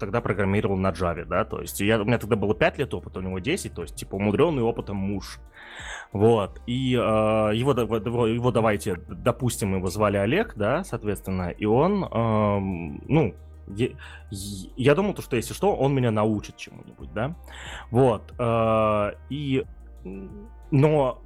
[0.00, 3.18] тогда программировал на Java, да, то есть, я, у меня тогда было 5 лет опыта,
[3.18, 5.38] у него 10, то есть, типа, умудренный опытом муж.
[6.12, 12.58] Вот, и э, его, его, давайте, допустим, его звали Олег, да, соответственно, и он, э,
[13.06, 13.34] ну,
[13.68, 13.88] я,
[14.76, 17.36] я думал, то, что если что, он меня научит чему-нибудь, да,
[17.90, 19.66] вот, э, и,
[20.70, 21.22] но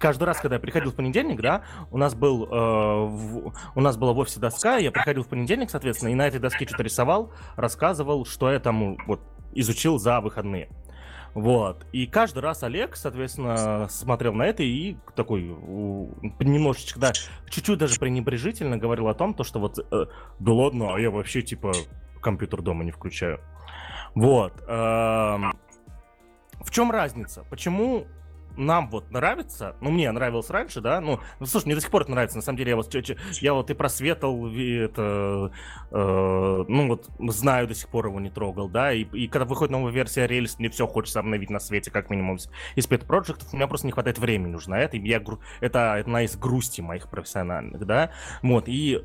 [0.00, 3.96] каждый раз, когда я приходил в понедельник, да, у нас был, э, в, у нас
[3.96, 7.32] была в офисе доска, я приходил в понедельник, соответственно, и на этой доске что-то рисовал,
[7.56, 9.20] рассказывал, что я там вот
[9.52, 10.68] изучил за выходные.
[11.34, 11.86] Вот.
[11.92, 17.12] И каждый раз Олег, соответственно, смотрел на это и такой немножечко, да,
[17.48, 20.06] чуть-чуть даже пренебрежительно говорил о том, то, что вот, э,
[20.40, 21.72] да ладно, а я вообще, типа,
[22.20, 23.40] компьютер дома не включаю.
[24.14, 24.60] Вот.
[24.66, 25.52] Эм,
[26.60, 27.44] в чем разница?
[27.48, 28.06] Почему
[28.56, 32.02] нам вот нравится, ну, мне нравилось раньше, да, ну, ну слушай, мне до сих пор
[32.02, 32.94] это нравится, на самом деле, я вот,
[33.40, 35.52] я вот и просветал, и это,
[35.90, 39.72] э, ну, вот, знаю, до сих пор его не трогал, да, и, и когда выходит
[39.72, 42.38] новая версия Rails, мне все хочется обновить на свете, как минимум,
[42.74, 45.22] из Pet Project, у меня просто не хватает времени нужно это, и я,
[45.60, 48.10] это одна из грусти моих профессиональных, да,
[48.42, 49.02] вот, и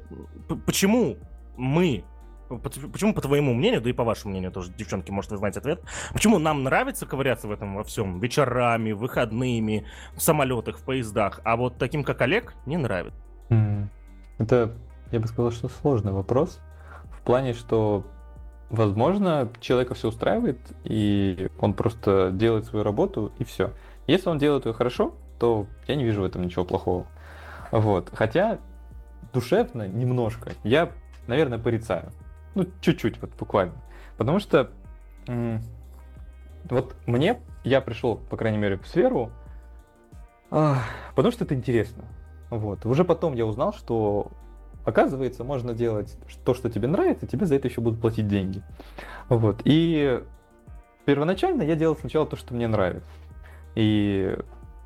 [0.65, 1.17] почему
[1.57, 2.03] мы
[2.47, 5.81] Почему, по твоему мнению, да и по вашему мнению тоже, девчонки, может, вы знаете ответ,
[6.13, 9.85] почему нам нравится ковыряться в этом во всем вечерами, выходными,
[10.15, 13.19] в самолетах, в поездах, а вот таким, как Олег, не нравится?
[14.37, 14.73] Это,
[15.11, 16.59] я бы сказал, что сложный вопрос,
[17.11, 18.05] в плане, что,
[18.69, 23.71] возможно, человека все устраивает, и он просто делает свою работу, и все.
[24.07, 27.07] Если он делает ее хорошо, то я не вижу в этом ничего плохого.
[27.71, 28.11] Вот.
[28.13, 28.59] Хотя
[29.33, 30.91] душевно немножко я,
[31.27, 32.11] наверное, порицаю.
[32.55, 33.75] Ну, чуть-чуть, вот буквально.
[34.17, 34.71] Потому что
[36.69, 39.31] вот мне, я пришел, по крайней мере, в сферу,
[40.49, 42.05] потому что это интересно.
[42.49, 42.85] Вот.
[42.85, 44.31] Уже потом я узнал, что
[44.85, 48.61] оказывается, можно делать то, что тебе нравится, тебе за это еще будут платить деньги.
[49.29, 49.61] Вот.
[49.65, 50.23] И
[51.05, 53.09] первоначально я делал сначала то, что мне нравится.
[53.73, 54.37] И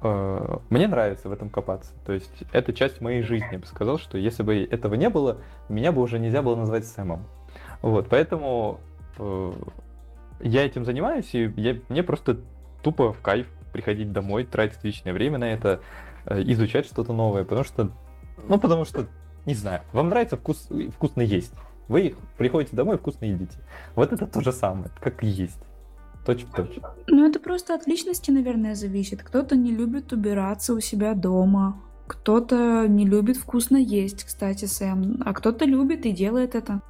[0.01, 1.93] э, мне нравится в этом копаться.
[2.05, 3.49] То есть это часть моей жизни.
[3.51, 6.85] Я бы сказал, что если бы этого не было, меня бы уже нельзя было назвать
[6.87, 7.25] Сэмом.
[7.81, 8.79] Вот, поэтому
[9.17, 9.53] э,
[10.41, 12.39] я этим занимаюсь, и я, мне просто
[12.83, 15.81] тупо в кайф приходить домой, тратить личное время на это,
[16.25, 17.91] э, изучать что-то новое, потому что,
[18.47, 19.07] ну, потому что,
[19.45, 21.53] не знаю, вам нравится вкус, вкусно есть.
[21.87, 23.57] Вы приходите домой и вкусно едите.
[23.95, 25.59] Вот это то же самое, как есть.
[26.25, 26.93] Точно, точно.
[27.07, 29.23] Ну, это просто от личности, наверное, зависит.
[29.23, 35.33] Кто-то не любит убираться у себя дома, кто-то не любит вкусно есть, кстати, Сэм, а
[35.33, 36.81] кто-то любит и делает это.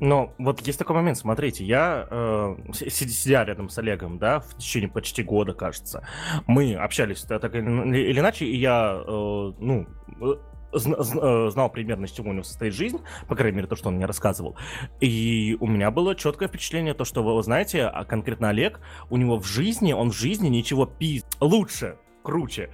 [0.00, 4.90] Но вот есть такой момент, смотрите, я, э, сидя рядом с Олегом, да, в течение
[4.90, 6.06] почти года, кажется,
[6.46, 9.86] мы общались так, так или иначе, и я, э, ну,
[10.20, 10.34] э,
[10.72, 13.96] э, знал примерно, из чего у него состоит жизнь, по крайней мере, то, что он
[13.96, 14.56] мне рассказывал.
[15.00, 19.38] И у меня было четкое впечатление, то, что, вы знаете, а конкретно Олег, у него
[19.38, 22.70] в жизни, он в жизни ничего пи лучше, круче,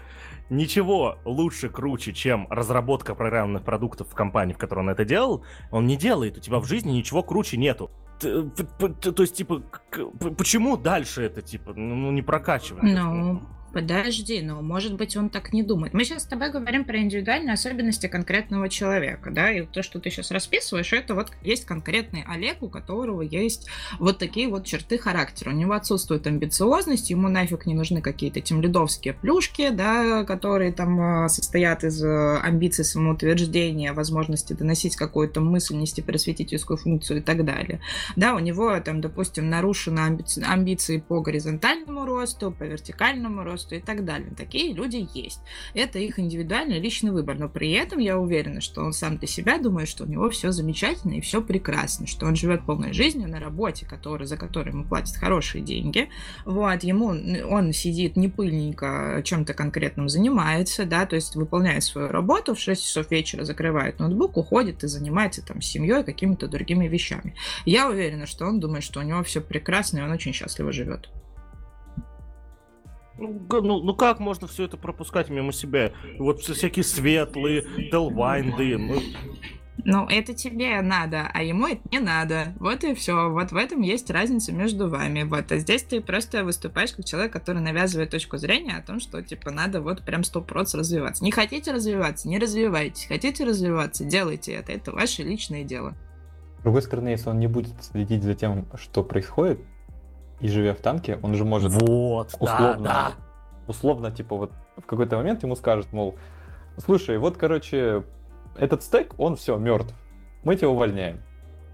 [0.50, 5.86] ничего лучше, круче, чем разработка программных продуктов в компании, в которой он это делал, он
[5.86, 6.38] не делает.
[6.38, 7.90] У тебя в жизни ничего круче нету.
[8.20, 9.62] То есть, типа,
[10.36, 12.82] почему дальше это, типа, ну, не прокачивать?
[12.82, 13.42] Ну,
[13.72, 15.92] Подожди, ну, может быть, он так не думает.
[15.92, 20.10] Мы сейчас с тобой говорим про индивидуальные особенности конкретного человека, да, и то, что ты
[20.10, 25.50] сейчас расписываешь, это вот есть конкретный Олег, у которого есть вот такие вот черты характера.
[25.50, 31.28] У него отсутствует амбициозность, ему нафиг не нужны какие-то темлидовские плюшки, да, которые там э,
[31.28, 37.80] состоят из э, амбиций самоутверждения, возможности доносить какую-то мысль, нести просветительскую функцию и так далее.
[38.16, 43.74] Да, у него там, допустим, нарушены амбиции, амбиции по горизонтальному росту, по вертикальному росту, росту
[43.74, 44.30] и так далее.
[44.36, 45.40] Такие люди есть.
[45.74, 47.36] Это их индивидуальный личный выбор.
[47.38, 50.52] Но при этом я уверена, что он сам для себя думает, что у него все
[50.52, 54.84] замечательно и все прекрасно, что он живет полной жизнью на работе, который, за которой ему
[54.84, 56.08] платят хорошие деньги.
[56.44, 62.54] Вот, ему он сидит не пыльненько, чем-то конкретным занимается, да, то есть выполняет свою работу,
[62.54, 67.34] в 6 часов вечера закрывает ноутбук, уходит и занимается там семьей, какими-то другими вещами.
[67.64, 71.08] Я уверена, что он думает, что у него все прекрасно, и он очень счастливо живет.
[73.18, 75.92] Ну, ну, ну как можно все это пропускать мимо себя?
[76.18, 78.78] Вот всякие светлые, Телвайнды.
[78.78, 79.02] Ну...
[79.84, 82.54] ну, это тебе надо, а ему это не надо.
[82.60, 83.28] Вот и все.
[83.30, 85.24] Вот в этом есть разница между вами.
[85.24, 85.50] Вот.
[85.50, 89.50] А здесь ты просто выступаешь как человек, который навязывает точку зрения о том, что, типа,
[89.50, 91.24] надо вот прям сто развиваться.
[91.24, 93.06] Не хотите развиваться, не развивайтесь.
[93.06, 94.72] Хотите развиваться, делайте это.
[94.72, 95.96] Это ваше личное дело.
[96.60, 99.60] С другой стороны, если он не будет следить за тем, что происходит,
[100.40, 103.12] и живя в танке, он же может вот, условно, да, да.
[103.66, 106.16] условно, типа вот в какой-то момент ему скажут, мол,
[106.76, 108.04] слушай, вот, короче,
[108.56, 109.94] этот стек, он все, мертв.
[110.44, 111.20] Мы тебя увольняем.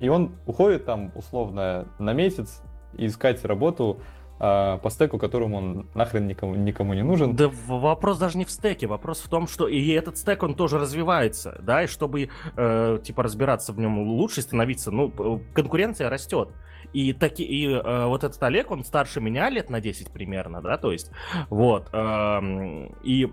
[0.00, 2.62] И он уходит там, условно, на месяц
[2.94, 4.00] искать работу
[4.40, 7.36] э, по стеку, которому он нахрен никому, никому не нужен.
[7.36, 10.78] Да вопрос даже не в стеке, вопрос в том, что и этот стек, он тоже
[10.78, 16.48] развивается, да, и чтобы, э, типа, разбираться в нем лучше, становиться, ну, конкуренция растет.
[16.95, 20.78] И, таки, и э, вот этот Олег, он старше меня лет на 10 примерно, да,
[20.78, 21.11] то есть,
[21.51, 23.32] вот, э, и,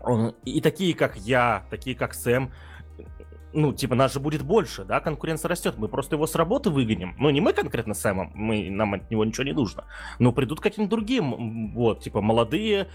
[0.00, 2.50] он, и такие, как я, такие, как Сэм,
[3.52, 7.14] ну, типа, нас же будет больше, да, конкуренция растет, мы просто его с работы выгоним.
[7.18, 9.84] Ну, не мы конкретно Сэмом, мы, нам от него ничего не нужно,
[10.18, 12.88] но придут каким-то другим, вот, типа, молодые,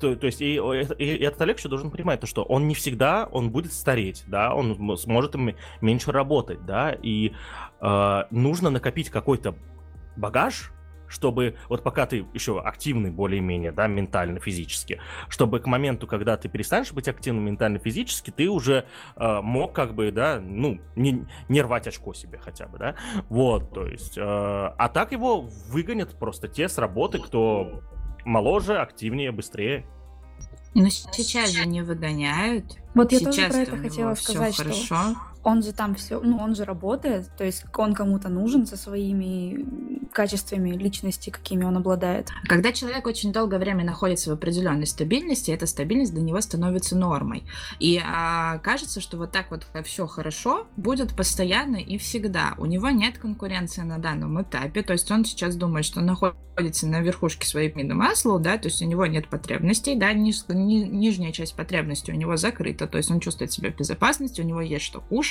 [0.00, 2.74] то, то есть и, и, и этот Олег еще должен понимать то, что он не
[2.74, 5.34] всегда, он будет стареть, да, он сможет
[5.80, 7.32] меньше работать, да, и
[7.80, 9.54] э, нужно накопить какой-то
[10.16, 10.72] багаж,
[11.10, 16.92] чтобы вот пока ты еще активный более-менее, да, ментально-физически, чтобы к моменту, когда ты перестанешь
[16.92, 18.86] быть активным ментально-физически, ты уже
[19.16, 22.94] э, мог как бы, да, ну, не, не рвать очко себе хотя бы, да,
[23.28, 27.82] вот, то есть, э, а так его выгонят просто те с работы, кто
[28.24, 29.84] моложе, активнее, быстрее.
[30.74, 32.76] Но сейчас же не выгоняют.
[32.94, 35.16] Вот я сейчас тоже про это хотела сказать, что хорошо.
[35.42, 39.64] Он же там все, ну он же работает, то есть он кому-то нужен со своими
[40.12, 42.28] качествами личности, какими он обладает.
[42.44, 47.44] Когда человек очень долгое время находится в определенной стабильности, эта стабильность для него становится нормой.
[47.78, 52.54] И а, кажется, что вот так вот все хорошо будет постоянно и всегда.
[52.58, 57.00] У него нет конкуренции на данном этапе, то есть он сейчас думает, что находится на
[57.00, 61.32] верхушке своей пирамиды масла, да, то есть у него нет потребностей, да, ниж, ни, нижняя
[61.32, 64.84] часть потребностей у него закрыта, то есть он чувствует себя в безопасности, у него есть
[64.84, 65.29] что кушать,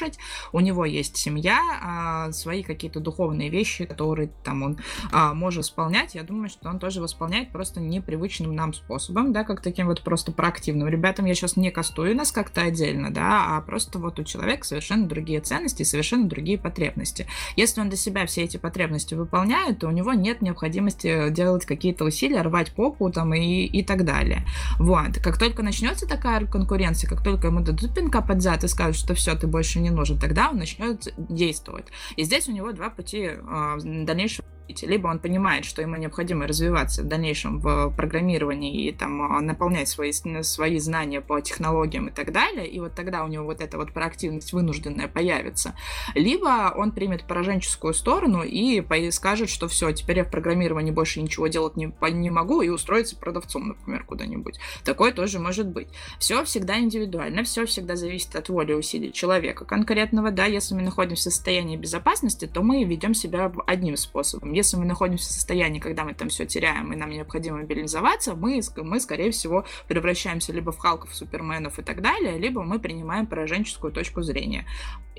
[0.52, 4.78] у него есть семья, а, свои какие-то духовные вещи, которые там он
[5.12, 9.62] а, может исполнять, я думаю, что он тоже восполняет просто непривычным нам способом, да, как
[9.62, 10.88] таким вот просто проактивным.
[10.88, 15.08] Ребятам я сейчас не кастую нас как-то отдельно, да, а просто вот у человека совершенно
[15.08, 17.28] другие ценности совершенно другие потребности.
[17.56, 22.06] Если он для себя все эти потребности выполняет, то у него нет необходимости делать какие-то
[22.06, 24.46] усилия, рвать попу там и, и так далее.
[24.78, 25.18] Вот.
[25.24, 29.14] Как только начнется такая конкуренция, как только ему дадут пинка под зад и скажут, что
[29.14, 31.86] все, ты больше не нужен, тогда он начнет действовать.
[32.16, 34.46] И здесь у него два пути э, дальнейшего
[34.82, 39.88] либо он понимает, что ему необходимо развиваться в дальнейшем в программировании и там а, наполнять
[39.88, 43.78] свои, свои знания по технологиям и так далее, и вот тогда у него вот эта
[43.78, 45.76] вот проактивность вынужденная появится.
[46.16, 51.48] Либо он примет пораженческую сторону и скажет, что все, теперь я в программировании больше ничего
[51.48, 54.60] делать не, не могу и устроиться продавцом, например, куда-нибудь.
[54.84, 55.88] Такое тоже может быть.
[56.20, 60.82] Все всегда индивидуально, все всегда зависит от воли и усилий человека конкретного, да, если мы
[60.82, 65.80] находимся в состоянии безопасности, то мы ведем себя одним способом если мы находимся в состоянии,
[65.80, 70.72] когда мы там все теряем, и нам необходимо мобилизоваться, мы, мы, скорее всего, превращаемся либо
[70.72, 74.66] в Халков, Суперменов и так далее, либо мы принимаем пораженческую точку зрения.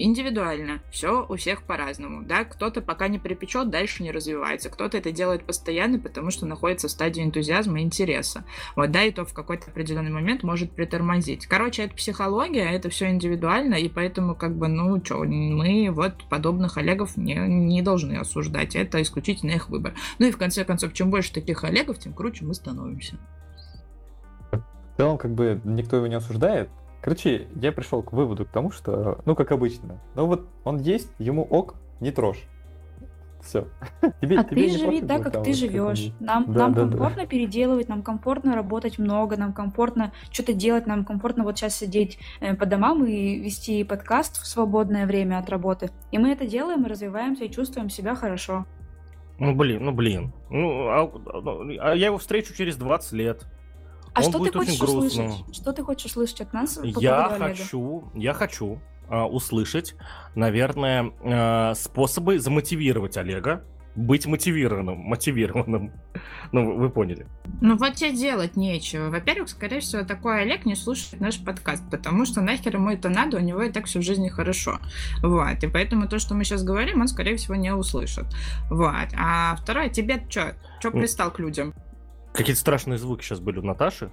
[0.02, 0.80] Индивидуально.
[0.90, 2.22] Все у всех по-разному.
[2.22, 2.44] Да?
[2.44, 4.70] Кто-то пока не припечет, дальше не развивается.
[4.70, 8.44] Кто-то это делает постоянно, потому что находится в стадии энтузиазма и интереса.
[8.76, 11.46] Вот, да, и то в какой-то определенный момент может притормозить.
[11.46, 16.78] Короче, это психология, это все индивидуально, и поэтому, как бы, ну, что, мы вот подобных
[16.78, 18.76] Олегов не, не должны осуждать.
[18.76, 19.94] Это исключительно исключительно их выбор.
[20.18, 23.16] Ну и в конце концов, чем больше таких Олегов, тем круче мы становимся.
[24.52, 26.68] В целом, как бы никто его не осуждает.
[27.00, 31.10] Короче, я пришел к выводу к тому, что, ну, как обычно, ну вот он есть,
[31.18, 32.44] ему ок, не трожь.
[33.42, 33.68] Все.
[34.20, 36.10] Тебе, а тебе ты живи так, как ты живешь.
[36.20, 37.26] Нам, да, нам да, комфортно да.
[37.26, 42.54] переделывать, нам комфортно работать много, нам комфортно что-то делать, нам комфортно вот сейчас сидеть э,
[42.54, 45.88] по домам и вести подкаст в свободное время от работы.
[46.12, 48.66] И мы это делаем, и развиваемся, и чувствуем себя хорошо.
[49.40, 50.32] Ну блин, ну блин.
[50.50, 51.10] Ну, а,
[51.80, 53.46] а я его встречу через 20 лет.
[54.12, 55.54] А Он что ты хочешь услышать?
[55.56, 56.78] Что ты хочешь услышать от нас?
[56.82, 59.94] Я хочу, я хочу э, услышать,
[60.34, 63.64] наверное, э, способы замотивировать Олега
[63.94, 65.92] быть мотивированным, мотивированным.
[66.52, 67.28] Ну, вы поняли.
[67.60, 69.08] Ну, вот тебе делать нечего.
[69.08, 73.36] Во-первых, скорее всего, такой Олег не слушает наш подкаст, потому что нахер ему это надо,
[73.36, 74.80] у него и так все в жизни хорошо.
[75.22, 75.62] Вот.
[75.62, 78.26] И поэтому то, что мы сейчас говорим, он, скорее всего, не услышит.
[78.68, 79.14] Вот.
[79.16, 80.56] А второе, тебе что?
[80.80, 81.72] Что пристал к людям?
[82.32, 84.10] Какие-то страшные звуки сейчас были у Наташи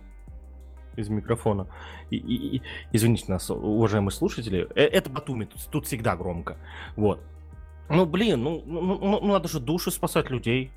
[0.96, 1.68] из микрофона.
[2.10, 2.62] И, и, и,
[2.92, 4.68] извините нас, уважаемые слушатели.
[4.76, 6.58] Э, это Батуми, тут, тут всегда громко.
[6.96, 7.24] Вот.
[7.90, 10.72] Ну, блин, ну, ну, ну, ну надо же души спасать людей.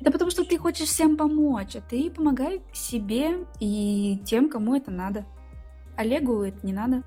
[0.00, 4.90] Это потому что ты хочешь всем помочь, а ты помогай себе и тем, кому это
[4.90, 5.26] надо.
[5.96, 7.02] Олегу это не надо.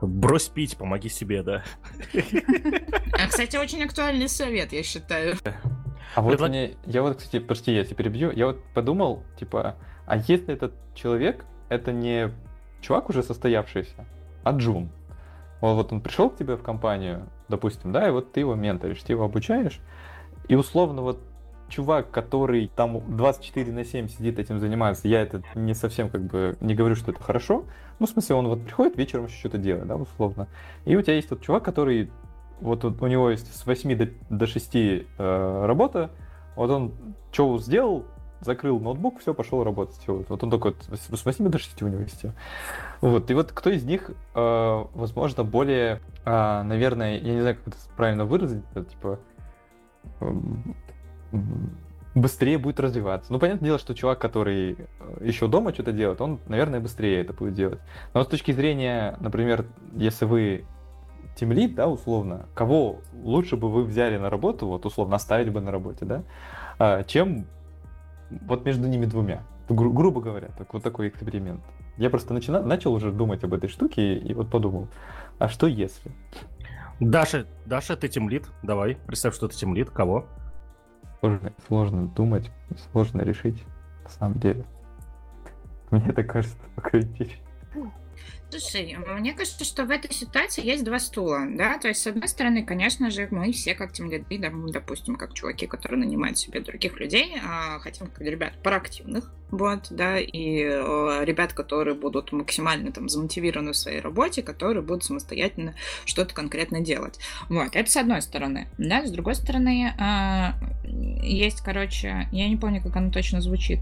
[0.00, 1.64] Брось пить, помоги себе, да.
[3.12, 5.36] А, кстати, очень актуальный совет, я считаю.
[6.14, 9.76] А вот мне, я вот, кстати, прости, я тебя перебью, я вот подумал, типа,
[10.06, 12.30] а если этот человек, это не
[12.80, 14.06] чувак уже состоявшийся,
[14.44, 14.90] а Джун.
[15.74, 19.12] Вот он пришел к тебе в компанию, допустим, да, и вот ты его менторишь, ты
[19.12, 19.80] его обучаешь,
[20.48, 21.20] и условно вот
[21.68, 26.56] чувак, который там 24 на 7 сидит этим занимается, я это не совсем как бы
[26.60, 27.64] не говорю, что это хорошо.
[27.98, 30.48] Ну, в смысле, он вот приходит вечером еще что-то делает, да, условно.
[30.84, 32.10] И у тебя есть тот чувак, который
[32.60, 35.02] вот у него есть с 8 до, до 6 э,
[35.66, 36.10] работа,
[36.54, 36.92] вот он
[37.32, 38.06] что сделал,
[38.40, 39.96] закрыл ноутбук, все, пошел работать.
[39.98, 40.24] Все.
[40.28, 42.24] Вот он такой с 8 до 6 у него есть.
[43.00, 43.30] Вот.
[43.30, 47.76] И вот кто из них, э, возможно, более, э, наверное, я не знаю, как это
[47.96, 49.18] правильно выразить, это, типа,
[50.20, 50.32] э,
[52.14, 53.32] быстрее будет развиваться.
[53.32, 57.32] Ну, понятное дело, что чувак, который э, еще дома что-то делает, он, наверное, быстрее это
[57.32, 57.78] будет делать.
[58.14, 60.64] Но с точки зрения, например, если вы
[61.36, 65.70] тимлит, да, условно, кого лучше бы вы взяли на работу, вот условно оставили бы на
[65.70, 66.22] работе, да,
[66.78, 67.46] а, чем
[68.30, 69.42] вот между ними двумя.
[69.68, 71.62] Гру- грубо говоря, так, вот такой эксперимент.
[71.96, 74.88] Я просто начина- начал уже думать об этой штуке и, и вот подумал,
[75.38, 76.12] а что если?
[77.00, 80.26] Даша, Даша, ты тимлит, давай, представь, что ты тимлит, кого?
[81.20, 82.50] Сложно, сложно думать,
[82.92, 83.64] сложно решить,
[84.04, 84.64] на самом деле.
[85.90, 87.40] Мне это кажется покрытить.
[88.48, 92.28] Слушай, мне кажется, что в этой ситуации есть два стула, да, то есть, с одной
[92.28, 96.60] стороны, конечно же, мы все как тем лиды, да, допустим, как чуваки, которые нанимают себе
[96.60, 102.92] других людей, а, хотим как ребят проактивных, вот, да, и э, ребят, которые будут максимально
[102.92, 107.18] там замотивированы в своей работе, которые будут самостоятельно что-то конкретно делать.
[107.48, 110.86] Вот, это с одной стороны, да, с другой стороны, э,
[111.24, 113.80] есть, короче, я не помню, как оно точно звучит,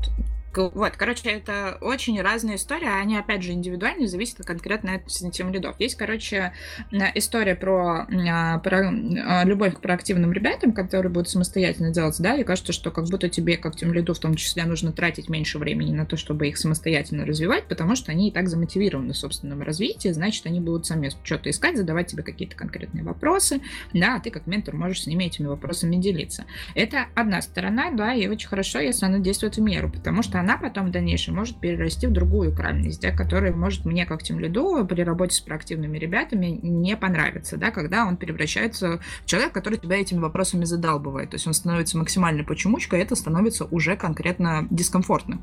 [0.56, 5.76] вот, короче, это очень разные истории, они, опять же, индивидуальны, зависят конкретно от тем лидов.
[5.78, 6.52] Есть, короче,
[7.14, 12.44] история про, а, про а, любовь к проактивным ребятам, которые будут самостоятельно делать, да, и
[12.44, 15.92] кажется, что как будто тебе, как тем лиду, в том числе, нужно тратить меньше времени
[15.92, 20.08] на то, чтобы их самостоятельно развивать, потому что они и так замотивированы в собственном развитии,
[20.08, 23.60] значит, они будут сами что-то искать, задавать тебе какие-то конкретные вопросы,
[23.92, 26.44] да, а ты как ментор можешь с ними этими вопросами делиться.
[26.74, 30.58] Это одна сторона, да, и очень хорошо, если она действует в меру, потому что она
[30.58, 34.86] потом в дальнейшем может перерасти в другую крайность, да, которая может мне как тем лиду
[34.86, 39.96] при работе с проактивными ребятами не понравиться, да, когда он превращается в человека, который тебя
[39.96, 41.30] этими вопросами задалбывает.
[41.30, 45.42] То есть он становится максимальной почемучкой, и это становится уже конкретно дискомфортным.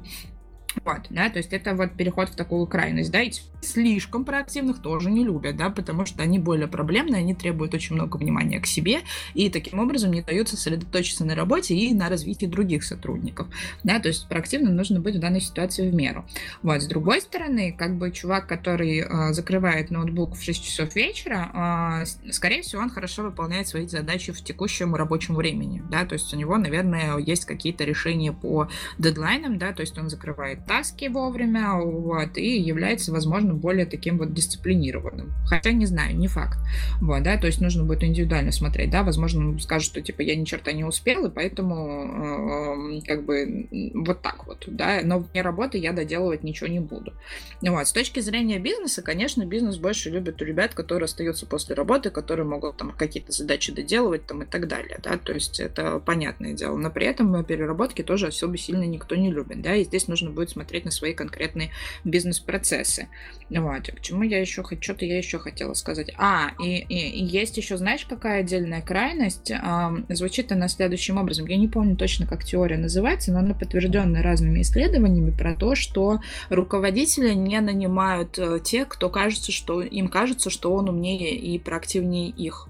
[0.86, 5.11] Вот, да, то есть это вот переход в такую крайность, да, и слишком проактивных тоже
[5.11, 9.01] не любят, да, потому что они более проблемные, они требуют очень много внимания к себе,
[9.34, 13.47] и таким образом не дают сосредоточиться на работе и на развитии других сотрудников,
[13.84, 16.26] да, то есть проактивным нужно быть в данной ситуации в меру.
[16.63, 22.03] Вот, с другой стороны, как бы чувак, который э, закрывает ноутбук в 6 часов вечера,
[22.03, 26.34] э, скорее всего, он хорошо выполняет свои задачи в текущем рабочем времени, да, то есть
[26.34, 31.76] у него, наверное, есть какие-то решения по дедлайнам, да, то есть он закрывает таски вовремя,
[31.76, 35.34] вот, и является, возможно, более таким вот дисциплинированным.
[35.45, 36.57] Хотя, не знаю, не факт.
[37.01, 40.36] Вот, да, то есть нужно будет индивидуально смотреть, да, возможно, он скажет, что, типа, я
[40.36, 45.41] ни черта не успел, и поэтому, э, как бы, вот так вот, да, но вне
[45.41, 47.14] работы я доделывать ничего не буду.
[47.62, 52.09] Вот, с точки зрения бизнеса, конечно, бизнес больше любит у ребят, которые остаются после работы,
[52.09, 56.53] которые могут там какие-то задачи доделывать там и так далее, да, то есть это понятное
[56.53, 60.30] дело, но при этом переработки тоже особо сильно никто не любит, да, и здесь нужно
[60.30, 61.72] будет смотреть на свои конкретные
[62.04, 63.08] бизнес-процессы.
[63.49, 63.88] Вот.
[63.88, 66.12] К чему я еще хочу, что-то я еще хотела сказать.
[66.18, 69.52] А, и, и, и есть еще, знаешь, какая отдельная крайность?
[69.52, 71.47] А, звучит она следующим образом.
[71.47, 76.20] Я не помню точно, как теория называется, но она подтверждена разными исследованиями про то, что
[76.49, 82.30] руководители не нанимают э, тех, кто кажется, что им кажется, что он умнее и проактивнее
[82.30, 82.68] их,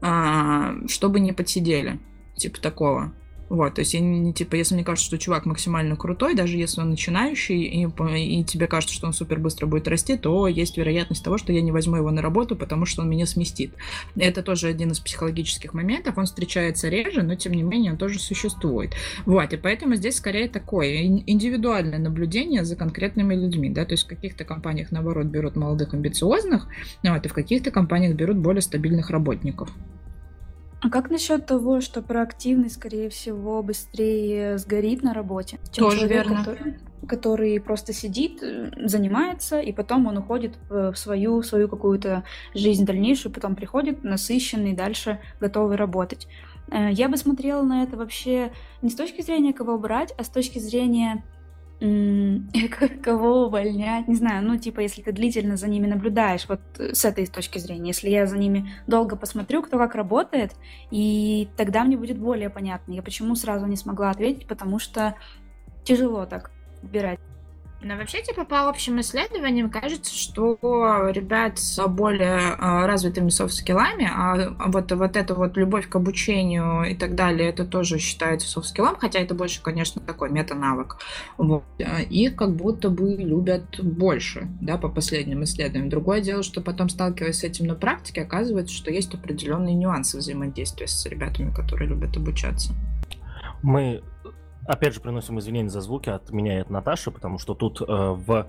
[0.00, 1.98] а, чтобы не подсидели.
[2.36, 3.12] Типа такого.
[3.52, 6.80] Вот, то есть, я не, типа, если мне кажется, что чувак максимально крутой, даже если
[6.80, 11.22] он начинающий, и, и тебе кажется, что он супер быстро будет расти, то есть вероятность
[11.22, 13.74] того, что я не возьму его на работу, потому что он меня сместит.
[14.16, 18.20] Это тоже один из психологических моментов, он встречается реже, но тем не менее он тоже
[18.20, 18.94] существует.
[19.26, 24.08] Вот, и поэтому здесь скорее такое индивидуальное наблюдение за конкретными людьми, да, то есть в
[24.08, 26.68] каких-то компаниях, наоборот, берут молодых амбициозных,
[27.02, 29.68] вот, и в каких-то компаниях берут более стабильных работников.
[30.82, 36.26] А как насчет того, что проактивный, скорее всего, быстрее сгорит на работе, чем Тоже человек,
[36.26, 36.44] верно.
[36.44, 36.76] Который,
[37.06, 42.24] который просто сидит, э, занимается, и потом он уходит в свою, свою какую-то
[42.54, 46.26] жизнь дальнейшую, потом приходит насыщенный, дальше готовый работать.
[46.72, 48.50] Э, я бы смотрела на это вообще
[48.82, 51.22] не с точки зрения кого брать, а с точки зрения
[53.02, 57.04] кого увольнять, не знаю, ну, типа, если ты длительно за ними наблюдаешь, вот э, с
[57.04, 60.52] этой точки зрения, если я за ними долго посмотрю, кто как работает,
[60.92, 62.92] и тогда мне будет более понятно.
[62.92, 65.16] Я почему сразу не смогла ответить, потому что
[65.82, 66.52] тяжело так
[66.82, 67.18] выбирать.
[67.84, 70.56] Но вообще, типа, по общим исследованиям кажется, что
[71.10, 76.94] ребят с более а, развитыми софт-скиллами, а вот, вот эта вот любовь к обучению и
[76.94, 80.98] так далее, это тоже считается софт-скиллом, хотя это больше, конечно, такой мета-навык.
[81.38, 81.64] Вот.
[82.08, 85.90] Их как будто бы любят больше, да, по последним исследованиям.
[85.90, 90.86] Другое дело, что потом, сталкиваясь с этим на практике, оказывается, что есть определенные нюансы взаимодействия
[90.86, 92.72] с ребятами, которые любят обучаться.
[93.62, 94.02] Мы
[94.66, 97.84] Опять же, приносим извинения за звуки от меня и от Наташи, потому что тут э,
[97.86, 98.48] в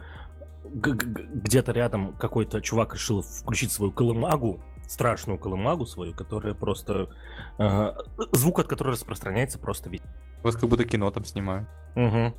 [0.74, 7.10] где-то рядом какой-то чувак решил включить свою колымагу, страшную колымагу свою, которая просто...
[7.58, 7.94] Э,
[8.32, 10.08] звук от которой распространяется просто везде.
[10.42, 11.68] У вас как будто кино там снимают.
[11.96, 12.34] Угу.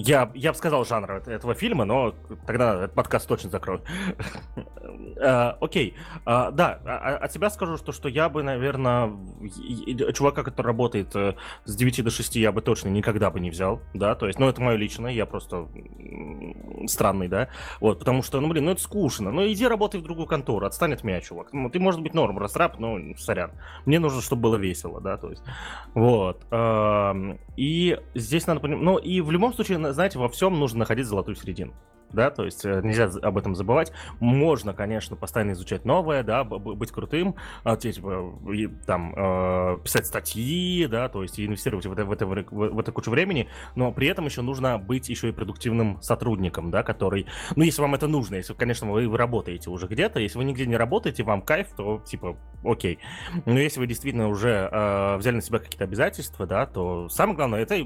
[0.00, 2.14] Я, я бы сказал жанр этого фильма, но
[2.46, 3.82] тогда этот подкаст точно закроют.
[5.16, 5.96] uh, окей.
[6.24, 9.10] Uh, да, а, а, от себя скажу, что, я бы, наверное,
[10.14, 13.80] чувака, который работает uh, с 9 до 6, я бы точно никогда бы не взял,
[13.92, 15.66] да, то есть, ну, это мое личное, я просто
[16.86, 17.48] странный, да,
[17.80, 20.92] вот, потому что, ну, блин, ну, это скучно, ну, иди работай в другую контору, отстань
[20.92, 21.52] от меня, чувак.
[21.52, 23.50] Ну, ты, может быть, норм, растрап, но, сорян.
[23.84, 25.42] Мне нужно, чтобы было весело, да, то есть,
[25.94, 26.44] вот.
[26.50, 31.06] Uh, и здесь надо понимать, ну, и в любом случае, знаете, во всем нужно находить
[31.06, 31.74] золотую середину
[32.12, 33.92] да, то есть э, нельзя об этом забывать.
[34.20, 38.38] Можно, конечно, постоянно изучать новое, да, быть крутым, а, типа,
[38.86, 43.10] там, э, писать статьи, да, то есть инвестировать в это, в, это, в это кучу
[43.10, 47.82] времени, но при этом еще нужно быть еще и продуктивным сотрудником, да, который, ну, если
[47.82, 51.42] вам это нужно, если, конечно, вы, работаете уже где-то, если вы нигде не работаете, вам
[51.42, 52.98] кайф, то, типа, окей.
[53.46, 57.60] Но если вы действительно уже э, взяли на себя какие-то обязательства, да, то самое главное,
[57.60, 57.76] это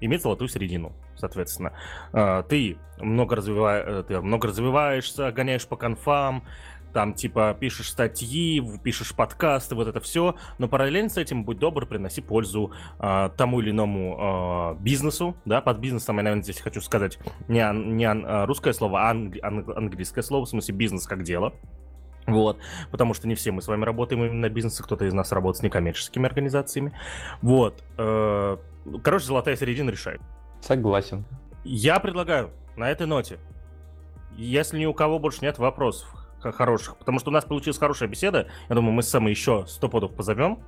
[0.00, 1.72] иметь золотую середину, соответственно.
[2.12, 6.44] А, ты много, развиваешь, э, ты много развиваешься, гоняешь по конфам,
[6.92, 11.86] там, типа, пишешь статьи, пишешь подкасты, вот это все, но параллельно с этим, будь добр,
[11.86, 16.80] приноси пользу э, тому или иному э, бизнесу, да, под бизнесом я, наверное, здесь хочу
[16.80, 21.52] сказать не, не а, русское слово, а англи- английское слово, в смысле бизнес как дело,
[22.26, 22.58] вот,
[22.90, 25.60] потому что не все мы с вами работаем именно на бизнесе, кто-то из нас работает
[25.60, 26.92] с некоммерческими организациями.
[27.40, 27.82] Вот.
[27.96, 28.58] Э,
[29.02, 30.20] короче, золотая середина решает.
[30.60, 31.24] Согласен.
[31.64, 33.38] Я предлагаю на этой ноте,
[34.36, 36.08] если ни у кого больше нет вопросов
[36.40, 39.88] хороших, потому что у нас получилась хорошая беседа, я думаю, мы с Сэмой еще сто
[39.88, 40.60] подов позовем.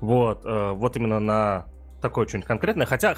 [0.00, 1.66] Вот, э, вот именно на
[2.02, 2.84] такое что-нибудь конкретное.
[2.84, 3.16] Хотя,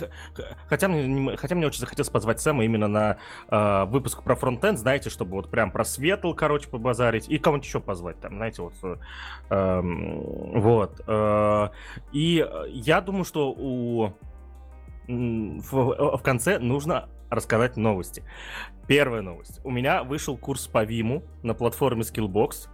[0.69, 3.17] хотя, мне, хотя мне очень захотелось позвать Сэма именно на
[3.49, 7.81] э, выпуск про фронтенд, знаете, чтобы вот прям про светл, короче, побазарить, и кого-нибудь еще
[7.81, 8.75] позвать там, знаете, вот.
[8.83, 8.97] Э,
[9.51, 11.01] эм, вот.
[11.09, 11.71] Э,
[12.13, 14.13] и я думаю, что у
[15.09, 18.23] в, в конце нужно рассказать новости.
[18.87, 19.61] Первая новость.
[19.65, 22.69] У меня вышел курс по Виму на платформе Skillbox.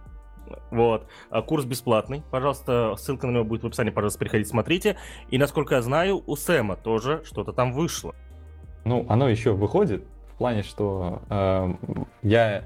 [0.69, 1.07] Вот.
[1.29, 2.23] А курс бесплатный.
[2.29, 3.91] Пожалуйста, ссылка на него будет в описании.
[3.91, 4.97] Пожалуйста, переходите, смотрите.
[5.29, 8.13] И, насколько я знаю, у Сэма тоже что-то там вышло.
[8.83, 10.05] Ну, оно еще выходит.
[10.33, 11.73] В плане, что э,
[12.23, 12.63] я,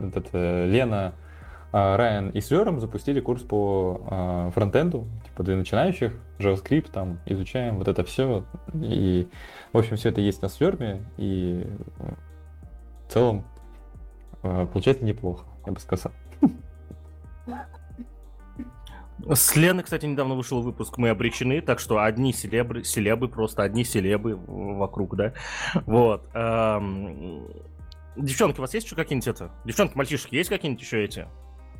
[0.00, 1.14] этот, э, Лена,
[1.72, 5.06] э, Райан и Слером запустили курс по э, фронтенду,
[5.42, 8.44] для начинающих, JavaScript, там, изучаем вот это все.
[8.74, 9.28] И,
[9.72, 11.66] в общем, все это есть на Слерме, и
[13.08, 13.44] в целом
[14.42, 16.12] э, получается неплохо, я бы сказал.
[19.28, 23.82] С Лены, кстати, недавно вышел выпуск «Мы обречены», так что одни селебры, селебы, просто одни
[23.82, 25.32] селебы вокруг, да.
[25.86, 26.28] Вот.
[26.34, 27.48] Эм...
[28.16, 29.50] Девчонки, у вас есть еще какие-нибудь это?
[29.64, 31.26] Девчонки, мальчишки, есть какие-нибудь еще эти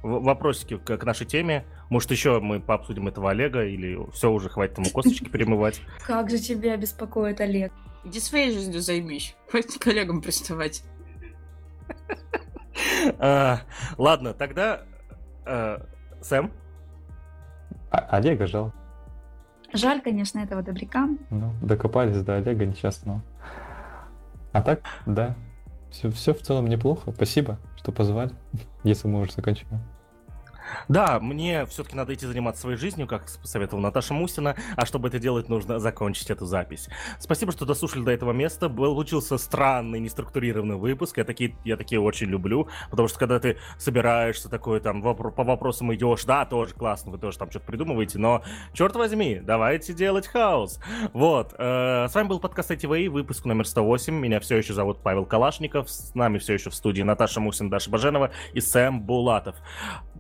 [0.03, 1.65] вопросики к, нашей теме?
[1.89, 5.81] Может, еще мы пообсудим этого Олега, или все, уже хватит ему косточки перемывать?
[6.07, 7.73] Как же тебя беспокоит Олег?
[8.05, 9.35] Иди своей жизнью займись.
[9.49, 10.83] Хватит коллегам приставать.
[13.19, 13.61] А,
[13.97, 14.83] ладно, тогда
[15.45, 15.79] э,
[16.21, 16.53] Сэм?
[17.91, 18.73] А, Олега жал.
[19.73, 21.09] Жаль, конечно, этого добряка.
[21.31, 23.23] Ну, докопались до Олега несчастного.
[24.53, 25.37] А так, да,
[25.97, 27.13] все, все в целом неплохо.
[27.13, 28.31] Спасибо, что позвали,
[28.85, 29.81] если мы уже заканчиваем.
[30.89, 35.19] Да, мне все-таки надо идти заниматься своей жизнью, как посоветовала Наташа Мусина, а чтобы это
[35.19, 36.89] делать, нужно закончить эту запись.
[37.19, 38.69] Спасибо, что дослушали до этого места.
[38.69, 41.19] Получился странный, неструктурированный выпуск.
[41.19, 45.95] Я такие, я такие очень люблю, потому что когда ты собираешься такой там по вопросам
[45.95, 50.81] идешь, да, тоже классно, вы тоже там что-то придумываете, но черт возьми, давайте делать хаос.
[51.13, 54.15] Вот, э, с вами был подкаст ITV, выпуск номер 108.
[54.15, 57.91] Меня все еще зовут Павел Калашников, с нами все еще в студии Наташа Мусин, Даша
[57.91, 59.57] Баженова и Сэм Булатов.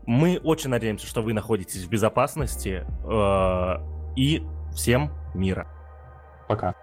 [0.06, 2.84] Мы очень надеемся, что вы находитесь в безопасности.
[3.04, 3.78] Э,
[4.16, 4.42] и
[4.72, 5.66] всем мира.
[6.48, 6.74] Пока.